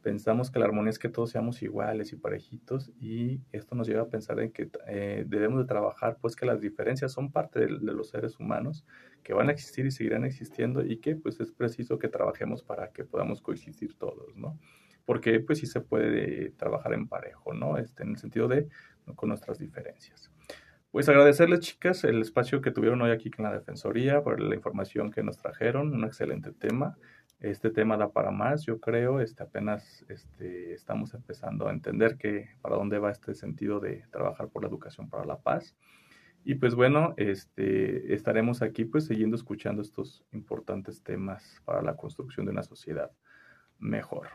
Pensamos 0.05 0.51
que 0.51 0.59
la 0.59 0.67
armonía 0.67 0.90
es 0.90 0.99
que 0.99 1.09
todos 1.09 1.31
seamos 1.31 1.62
iguales 1.62 2.12
y 2.12 2.17
parejitos 2.17 2.93
y 3.01 3.40
esto 3.53 3.75
nos 3.75 3.88
lleva 3.88 4.03
a 4.03 4.09
pensar 4.11 4.38
en 4.38 4.53
que 4.53 4.69
eh, 4.87 5.25
debemos 5.27 5.61
de 5.61 5.64
trabajar, 5.64 6.19
pues 6.21 6.37
que 6.37 6.45
las 6.45 6.61
diferencias 6.61 7.11
son 7.11 7.33
parte 7.33 7.61
de, 7.61 7.67
de, 7.79 7.93
los 7.95 8.11
seres 8.11 8.38
humanos, 8.38 8.85
que 9.23 9.33
van 9.33 9.49
a 9.49 9.53
existir 9.53 9.87
y 9.87 9.90
seguirán 9.90 10.27
existiendo 10.27 10.85
y 10.85 10.99
que 10.99 11.17
pues 11.17 11.40
es 11.40 11.53
preciso 11.53 11.99
que 11.99 12.09
trabajemos 12.09 12.62
para 12.62 12.93
que 12.93 13.05
podamos 13.05 13.40
coexistir 13.40 13.97
todos, 13.97 14.37
¿no? 14.37 14.61
Porque 15.07 15.40
pues 15.40 15.61
sí 15.61 15.67
se 15.67 15.81
puede 15.81 16.51
trabajar 16.51 16.93
en 16.93 17.09
parejo, 17.09 17.55
¿no? 17.55 17.79
Este, 17.79 18.03
en 18.03 18.11
el 18.11 18.19
sentido 18.19 18.47
de 18.47 18.69
con 19.17 19.31
nuestras 19.31 19.59
diferencias. 19.59 20.31
Pues 20.90 21.09
agradecerles, 21.09 21.61
chicas, 21.61 22.05
el 22.05 22.21
espacio 22.21 22.61
que 22.61 22.71
tuvieron 22.71 23.01
hoy 23.01 23.11
aquí 23.11 23.31
en 23.38 23.45
la 23.45 23.53
Defensoría, 23.53 24.23
por 24.23 24.38
la 24.38 24.55
información 24.55 25.11
que 25.11 25.23
nos 25.23 25.38
trajeron, 25.38 25.95
un 25.95 26.05
excelente 26.05 26.53
tema. 26.53 26.99
Este 27.45 27.71
tema 27.71 27.99
da 27.99 28.11
para 28.11 28.31
más, 28.31 28.65
yo 28.65 28.81
creo, 28.81 29.21
este, 29.21 29.43
apenas 29.43 30.03
este, 30.09 30.73
estamos 30.73 31.13
empezando 31.13 31.69
a 31.69 31.73
entender 31.73 32.17
que 32.17 32.49
para 32.63 32.77
dónde 32.77 32.99
va 32.99 33.11
este 33.11 33.35
sentido 33.35 33.81
de 33.81 34.03
trabajar 34.11 34.49
por 34.49 34.63
la 34.63 34.69
educación 34.71 35.11
para 35.11 35.27
la 35.27 35.37
paz. 35.37 35.77
Y 36.43 36.55
pues 36.55 36.75
bueno, 36.75 37.13
este, 37.19 38.15
estaremos 38.15 38.63
aquí 38.63 38.87
pues 38.87 39.05
siguiendo 39.05 39.37
escuchando 39.37 39.83
estos 39.83 40.25
importantes 40.33 41.03
temas 41.03 41.61
para 41.67 41.83
la 41.83 41.97
construcción 41.97 42.47
de 42.47 42.53
una 42.53 42.63
sociedad 42.63 43.11
mejor. 43.79 44.29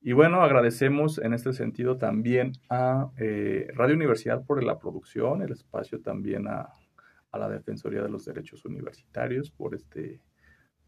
Y 0.00 0.10
bueno, 0.10 0.42
agradecemos 0.42 1.18
en 1.18 1.34
este 1.34 1.52
sentido 1.52 1.98
también 1.98 2.50
a 2.68 3.12
eh, 3.16 3.68
Radio 3.74 3.94
Universidad 3.94 4.44
por 4.44 4.60
la 4.64 4.76
producción, 4.80 5.42
el 5.42 5.52
espacio 5.52 6.00
también 6.00 6.48
a, 6.48 6.68
a, 7.30 7.38
la 7.38 7.48
Defensoría 7.48 8.02
de 8.02 8.08
los 8.08 8.24
Derechos 8.24 8.64
Universitarios 8.64 9.52
por 9.52 9.76
este, 9.76 10.20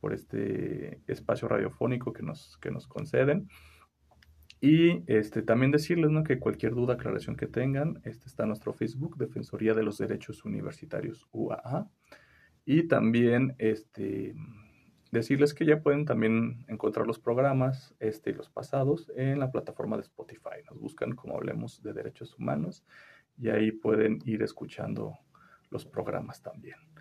por 0.02 0.12
este 0.12 1.00
espacio 1.06 1.46
radiofónico 1.46 2.12
que 2.12 2.24
nos, 2.24 2.58
que 2.58 2.72
nos 2.72 2.88
conceden. 2.88 3.48
Y 4.60 5.04
este, 5.06 5.42
también 5.42 5.70
decirles 5.70 6.10
¿no? 6.10 6.24
que 6.24 6.40
cualquier 6.40 6.74
duda, 6.74 6.94
aclaración 6.94 7.36
que 7.36 7.46
tengan, 7.46 8.00
este 8.02 8.26
está 8.26 8.44
nuestro 8.44 8.72
Facebook, 8.72 9.16
Defensoría 9.16 9.74
de 9.74 9.84
los 9.84 9.98
Derechos 9.98 10.44
Universitarios 10.44 11.28
UAA. 11.30 11.88
Y 12.64 12.88
también 12.88 13.54
este, 13.58 14.34
decirles 15.12 15.54
que 15.54 15.66
ya 15.66 15.80
pueden 15.80 16.04
también 16.04 16.64
encontrar 16.66 17.06
los 17.06 17.20
programas 17.20 17.94
este 18.00 18.32
los 18.32 18.50
pasados 18.50 19.12
en 19.14 19.38
la 19.38 19.52
plataforma 19.52 19.96
de 19.96 20.02
Spotify. 20.02 20.64
Nos 20.68 20.80
buscan 20.80 21.12
como 21.12 21.36
hablemos 21.36 21.80
de 21.80 21.92
derechos 21.92 22.36
humanos 22.36 22.84
y 23.38 23.50
ahí 23.50 23.70
pueden 23.70 24.18
ir 24.24 24.42
escuchando 24.42 25.16
los 25.70 25.86
programas 25.86 26.42
también. 26.42 26.91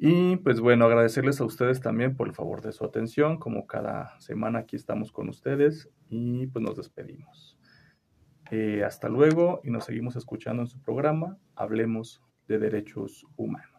Y 0.00 0.36
pues 0.36 0.60
bueno, 0.60 0.84
agradecerles 0.84 1.40
a 1.40 1.44
ustedes 1.44 1.80
también 1.80 2.14
por 2.14 2.28
el 2.28 2.34
favor 2.34 2.62
de 2.62 2.70
su 2.70 2.84
atención. 2.84 3.38
Como 3.38 3.66
cada 3.66 4.18
semana 4.20 4.60
aquí 4.60 4.76
estamos 4.76 5.10
con 5.10 5.28
ustedes 5.28 5.90
y 6.08 6.46
pues 6.46 6.64
nos 6.64 6.76
despedimos. 6.76 7.58
Eh, 8.52 8.84
hasta 8.84 9.08
luego 9.08 9.60
y 9.64 9.70
nos 9.70 9.84
seguimos 9.84 10.14
escuchando 10.14 10.62
en 10.62 10.68
su 10.68 10.80
programa 10.80 11.36
Hablemos 11.56 12.22
de 12.46 12.58
Derechos 12.58 13.26
Humanos. 13.36 13.77